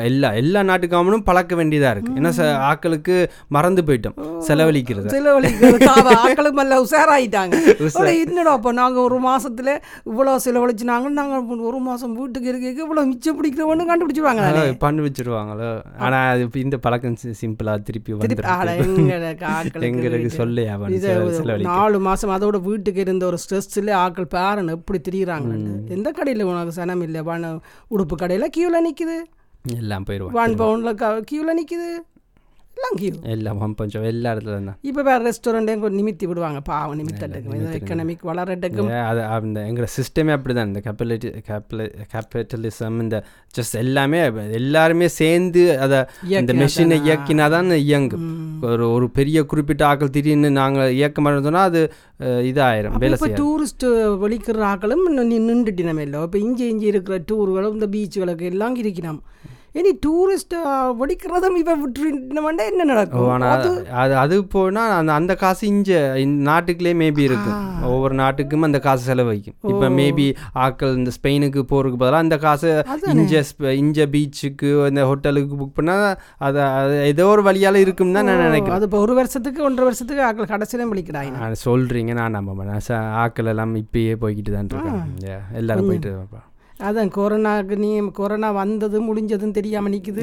எல்லா 0.03 0.29
எல்லா 0.33 0.61
நாட்டுக்காமனும் 0.61 1.23
பழக்க 1.23 1.55
வேண்டியதா 1.55 1.89
இருக்கு. 1.91 2.11
ஏன்னா 2.17 2.31
ஆக்களுக்கு 2.67 3.15
மறந்து 3.49 3.81
போயிட்டோம் 3.81 4.15
செலவழிக்கிறது. 4.47 5.07
செலவழிக்கிறது. 5.09 5.79
ஆக்களும் 6.23 6.59
எல்லாம் 6.59 6.83
உஷாராயிட்டாங்க. 6.85 7.55
என்னடா 8.23 8.51
அப்போ 8.51 8.71
நாங்கள் 8.73 9.03
ஒரு 9.03 9.17
மாசத்துல 9.25 9.69
இவ்வளோ 10.05 10.35
செலவழிச்சினாங்க 10.45 11.09
நாங்கள் 11.13 11.39
ஒரு 11.69 11.79
மாசம் 11.81 12.13
வீட்டுக்கு 12.15 12.49
இருக்க 12.51 12.85
இவ்வளோ 12.85 13.05
மிச்சம் 13.11 13.37
பிடிக்கிறவொன்னு 13.39 13.89
கண்டுபிடிச்சிருவாங்க 13.89 14.43
தானே. 14.47 14.63
பண்ணி 14.79 15.01
வச்சிருவாங்களோ? 15.01 15.71
ஆனா 15.99 16.19
அது 16.31 16.41
இப்ப 16.41 16.59
இந்த 16.59 16.77
பழக்கம் 16.79 17.17
சி- 17.21 17.35
சிம்பிளா 17.41 17.75
திருப்பி 17.83 18.11
வந்துருக்கு 18.15 19.07
எங்களுக்கு 19.09 19.45
ஆக்களுக்கு 19.53 20.31
சொல்லையா 20.37 20.75
நாலு 21.69 21.99
மாசம் 22.01 22.35
அதோட 22.35 22.57
வீட்டுக்கு 22.63 23.01
இருந்த 23.01 23.25
ஒரு 23.25 23.37
ஸ்ட்ரெஸ்ல 23.65 23.95
ஆக்கள் 24.05 24.31
பேரன் 24.35 24.67
எப்படி 24.67 24.99
திரியிறாங்கன்னு. 25.09 25.73
எந்த 25.97 26.11
கடையில் 26.11 26.43
உனக்கு 26.43 26.73
சனம் 26.81 27.01
இல்லை 27.01 27.21
உடுப்பு 27.95 28.15
கடையில் 28.15 28.49
கியூவில் 28.57 28.87
நிக்குது. 28.87 29.17
எல்லாம் 29.79 30.05
போயிடுவாங்க. 30.09 30.39
ஒன் 30.43 30.55
பவுண்டில் 30.61 31.23
கியூவில் 31.31 31.59
நிக்குது 32.77 33.17
எல்லாம் 33.33 33.75
கொஞ்சம் 33.75 34.05
எல்லா 34.09 34.29
இடத்துல 34.33 34.55
தான் 34.59 34.77
இப்போ 34.89 35.01
வேறு 35.03 35.23
ரெஸ்டாரண்ட்டே 35.27 35.73
கொஞ்சம் 35.75 35.99
நிமித்தி 35.99 36.25
விடுவாங்க 36.27 36.59
பாவம் 36.69 36.97
நிமித்தட்டுக்கும் 36.99 37.75
எக்கனாமிக் 37.79 38.23
வளரட்டுக்கும் 38.29 38.89
அது 39.01 39.21
அந்த 39.29 39.59
எங்களோட 39.67 39.89
சிஸ்டமே 39.95 40.33
அப்படி 40.37 40.53
தான் 40.53 40.69
இந்த 40.71 40.81
கேபிலிட்டி 40.87 41.29
கேபில 41.49 41.87
கேபிட்டலிசம் 42.13 42.97
இந்த 42.99 43.19
ஜஸ்ட் 43.53 43.75
எல்லாமே 43.75 44.19
எல்லாருமே 44.59 45.07
சேர்ந்து 45.19 45.63
அதை 45.77 45.99
இந்த 46.35 46.53
மெஷினை 46.53 46.99
இயக்கினா 47.01 47.47
தான் 47.49 47.71
இயங்கும் 47.81 48.25
ஒரு 48.71 48.87
ஒரு 48.95 49.07
பெரிய 49.11 49.39
குறிப்பிட்ட 49.45 49.85
ஆக்கள் 49.85 50.13
திடீர்னு 50.13 50.51
நாங்கள் 50.59 50.93
இயக்க 50.93 51.21
மாட்டோம் 51.21 51.47
சொன்னால் 51.49 51.69
அது 51.71 51.83
இதாயிரும் 52.49 52.97
வேலை 52.97 53.15
இப்போ 53.15 53.27
செய்யாது 53.27 53.41
டூரிஸ்ட் 53.41 53.87
வெளிக்கிற 54.21 54.65
ஆக்களும் 54.71 55.05
நின்றுட்டு 55.31 55.89
நம்ம 55.89 56.03
இல்லை 56.07 56.21
இப்போ 56.21 56.39
இஞ்சி 56.39 56.65
இஞ்சி 56.67 56.87
இருக்கிற 56.93 57.17
டூர்களும் 57.31 57.75
இந்த 57.77 57.89
பீச்சுகளுக்கு 57.95 58.45
எல்லாம் 58.51 58.77
இருக்கணும் 58.81 59.21
இனி 59.79 59.91
டூரிஸ்ட் 60.05 60.55
வெடிக்கிறதும் 60.99 61.57
இவ 61.59 61.75
விட்டுருந்தவன்டா 61.81 62.63
என்ன 62.71 62.85
நடக்கும்? 62.89 63.43
அது 64.01 64.13
அது 64.23 64.35
போனால் 64.55 64.93
அந்த 64.97 65.11
அந்த 65.19 65.33
காசு 65.43 65.63
இங்கே 65.73 65.99
நாட்டுக்குள்ளே 66.47 66.93
மேபி 67.01 67.23
இருக்கும் 67.27 67.59
ஒவ்வொரு 67.91 68.15
நாட்டுக்கும் 68.21 68.67
அந்த 68.67 68.79
காசு 68.87 69.03
செலவழிக்கும். 69.09 69.55
இப்போ 69.71 69.89
மேபி 69.99 70.27
ஆக்கள் 70.65 70.97
இந்த 70.99 71.13
ஸ்பெயினுக்கு 71.17 71.63
போகிறதுக்கு 71.71 72.01
பதிலாக 72.03 72.25
அந்த 72.25 72.39
காசு 72.45 72.69
இஞ்ச 73.15 73.43
இஞ்ச 73.83 74.09
பீச்சுக்கு 74.15 74.71
இந்த 74.91 75.07
ஹோட்டலுக்கு 75.11 75.61
புக் 75.63 75.77
பண்ணால் 75.79 76.05
அது 76.49 76.61
அது 76.81 76.99
ஏதோ 77.13 77.29
ஒரு 77.35 77.43
வழியால் 77.49 77.83
இருக்கும் 77.85 78.15
தான் 78.19 78.29
நான் 78.31 78.45
நினைக்கிறேன். 78.49 78.77
அது 78.79 78.87
இப்போ 78.91 79.01
ஒரு 79.07 79.15
வருஷத்துக்கு 79.21 79.65
ஒன்றரை 79.69 79.87
வருஷத்துக்கு 79.89 80.27
ஆக்கள் 80.29 80.53
கடைசியிலும் 80.53 80.93
விழிக்கிறாங்க 80.93 81.35
நான் 81.41 81.63
சொல்கிறீங்க 81.67 82.13
நான் 82.21 82.37
நம்ப 82.39 82.53
மாட்டேன். 82.59 83.09
ஆக்கள் 83.25 83.51
எல்லாம் 83.55 83.75
இப்பயே 83.85 84.15
போய்கிட்டு 84.23 84.53
தான் 84.57 84.71
இருக்கேன் 84.71 85.43
எல்லாரும் 85.61 85.91
போயிட்டு. 85.91 86.13
அதான் 86.87 87.11
கொரோனாக்கு 87.17 87.75
நீ 87.83 87.89
கொரோனா 88.19 88.49
வந்தது 88.51 88.97
முடிஞ்சதும் 89.07 89.55
தெரியாம 89.57 89.89
நிக்குது. 89.95 90.21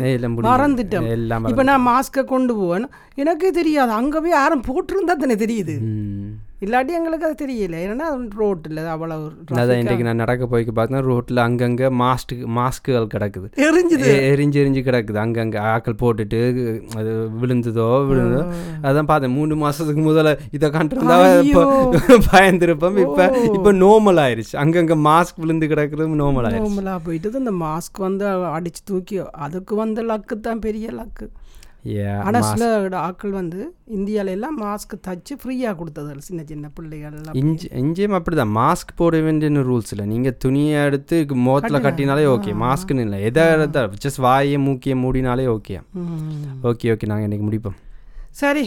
எல்லாம் 1.15 1.49
இப்போ 1.51 1.65
நான் 1.71 1.87
மாஸ்க்கை 1.89 2.25
கொண்டு 2.35 2.55
போவேன். 2.61 2.87
எனக்கே 3.23 3.51
தெரியாது. 3.61 3.93
அங்கே 4.01 4.19
போய் 4.25 4.39
யாரும் 4.41 4.67
போட்டிருந்தா 4.69 5.17
தானே 5.23 5.39
தெரியுது. 5.45 5.77
இல்லாட்டி 6.63 6.93
எங்களுக்கு 6.99 7.27
அது 7.27 7.37
தெரியல. 7.43 7.77
ஏன்னா 7.87 8.07
ரோட்டில் 8.39 8.79
அவ்வளவு 8.93 9.27
அதான் 9.59 9.81
இன்றைக்கு 9.81 10.07
நான் 10.07 10.17
நடக்க 10.17 10.45
போய்க்கு 10.47 10.73
பார்த்தா 10.77 11.01
ரோட்டில் 11.09 11.41
அங்கங்கே 11.45 11.89
மாஸ்க்கு 12.01 12.37
மாஸ்க்குகள் 12.57 13.07
கிடக்குது. 13.15 13.49
எரிஞ்சுது. 13.67 14.09
எ- 14.13 14.25
எரிஞ்சு 14.31 14.59
எரிஞ்சு 14.63 14.83
கிடக்குது. 14.89 15.19
அங்கங்கே 15.25 15.59
ஆக்கள் 15.73 15.99
போட்டுட்டு 16.03 16.41
அது 16.97 17.11
விழுந்ததோ 17.43 17.87
விழுந்ததோ 18.09 18.43
அதான் 18.83 19.11
பார்த்தேன். 19.11 19.31
மூணு 19.31 19.57
மாதத்துக்கு 19.57 20.05
முதல்ல 20.11 20.33
இதை 20.51 20.71
கண்டிருந்தா 20.71 21.19
இப்போ 21.43 21.65
பயந்துருப்போம். 22.31 22.99
இப்போ 23.07 23.27
இப்போ 23.55 23.73
நார்மல் 23.85 24.23
ஆயிடுச்சு 24.25 24.57
அங்கங்கே 24.57 24.99
மாஸ்க் 25.09 25.43
விழுந்து 25.45 25.67
கிடக்குறது 25.67 26.21
நார்மல் 26.25 26.49
ஆயிடுச்சு 26.49 26.69
நார்மலாக 26.69 27.01
போயிட்டு 27.05 27.45
இந்த 27.45 27.55
மாஸ்க் 27.65 27.99
வந்து 27.99 28.27
அடிச்சு 28.57 28.83
தூக்கி 28.85 29.19
அதுக்கு 29.47 29.75
வந்த 29.75 30.03
லக்கு 30.03 30.41
தான் 30.41 30.61
பெரிய 30.61 30.89
லக்கு 30.93 31.27
ஆனால் 32.27 32.47
சில 32.51 32.89
ஆட்கள் 33.07 33.35
வந்து 33.39 33.61
இந்தியால 33.97 34.35
எல்லாம் 34.37 34.57
மாஸ்க் 34.63 34.95
தச்சு 35.07 35.35
ஃப்ரீயாக 35.41 35.75
கொடுத்தது 35.81 36.27
சின்ன 36.29 36.43
சின்ன 36.51 36.71
பிள்ளைகள். 36.77 37.17
இஞ்சி 37.43 37.69
இங்கேயும் 37.83 38.17
அப்படிதான். 38.19 38.55
மாஸ்க் 38.61 38.97
போட 39.01 39.21
வேண்டிய 39.27 39.51
ரூல்ஸ் 39.71 39.93
இல்லை. 39.95 40.07
நீங்கள் 40.13 40.37
துணியை 40.45 40.85
எடுத்து 40.85 41.17
முகத்தில் 41.47 41.85
கட்டினாலே 41.87 42.27
ஓகே 42.35 42.55
மாஸ்க்குன்னு 42.65 43.07
இல்லை. 43.09 43.21
எதை 43.31 43.45
ஜஸ்ட் 44.05 44.25
வாயை 44.27 44.59
மூக்கியை 44.67 44.97
மூடினாலே 45.05 45.47
ஓகே. 45.57 45.77
ஓகே 46.71 46.89
ஓகே 46.95 47.11
நாங்கள் 47.13 47.29
இன்னைக்கு 47.29 47.49
முடிப்போம். 47.49 47.79
சரி. 48.43 48.65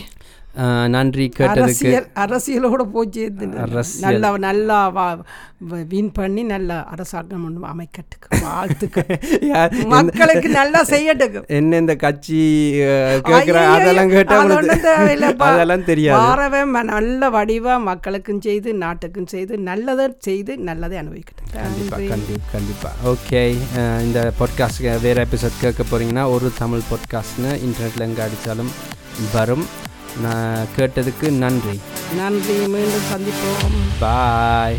நன்றி 0.88 1.32
கேட்டதுக்கு. 1.38 1.44
அரசியல் 1.44 2.08
அரசியலோட 2.16 2.84
போச்சு. 2.84 3.34
நல்லா. 4.00 4.38
நல்லா 4.38 4.96
வா- 4.96 5.20
வ- 5.70 5.88
வின் 5.88 6.12
பண்ணி 6.12 6.44
நல்ல 6.44 6.84
அரசாங்கம் 6.84 7.46
ஒன்று 7.46 7.68
அமைக்கட்டுக்கு 7.68 8.44
வாழ்த்துக்கள். 8.44 9.20
யார் 9.42 9.86
மக்களுக்கு 9.86 10.50
நல்லா 10.50 10.84
செய்யட்டுக்கு. 10.84 11.48
என்ன 11.60 11.78
இந்த 11.78 11.96
கட்சி 11.96 12.72
கேட்குற 12.74 13.68
அதெல்லாம் 13.68 14.10
கேட்டால். 14.10 14.70
அதெல்லாம் 15.38 15.84
தெரியாது. 15.84 16.22
வாரவன் 16.22 16.76
ம- 16.76 16.84
நல்ல 16.84 17.30
வடிவா 17.30 17.82
மக்களுக்கும் 17.82 18.42
செய்து 18.42 18.74
நாட்டுக்கும் 18.74 19.28
செய்து 19.28 19.58
நல்லதை 19.58 20.16
செய்து 20.20 20.58
நல்லதை 20.58 20.98
அனுபவிக்கட்டும். 20.98 21.54
கண்டிப்பாக 21.54 22.04
நன்றி. 22.04 22.34
கண்டிப்பாக 22.52 22.52
கண்டிப்பாக 22.52 23.14
ஓகே. 23.14 23.58
இந்த 24.02 24.32
பாட்காஸ்ட் 24.40 25.02
வேறு 25.02 25.26
எபிசோட் 25.26 25.60
கேட்க 25.60 25.84
போகிறீங்கன்னா 25.84 26.30
ஒரு 26.30 26.52
தமிழ் 26.58 26.80
பாட்காஸ்ட்னு 26.80 27.52
இன்டர்நெட்டில் 27.52 28.00
எங்கே 28.00 28.22
அடித்தாலும் 28.22 28.72
வரும். 29.34 29.90
நான் 30.20 30.66
கேட்டதுக்கு 30.78 31.30
நன்றி. 31.30 31.80
நன்றி 32.16 32.54
மீண்டும் 32.54 33.10
சந்திப்போம். 33.14 33.78
பாய் 34.00 34.78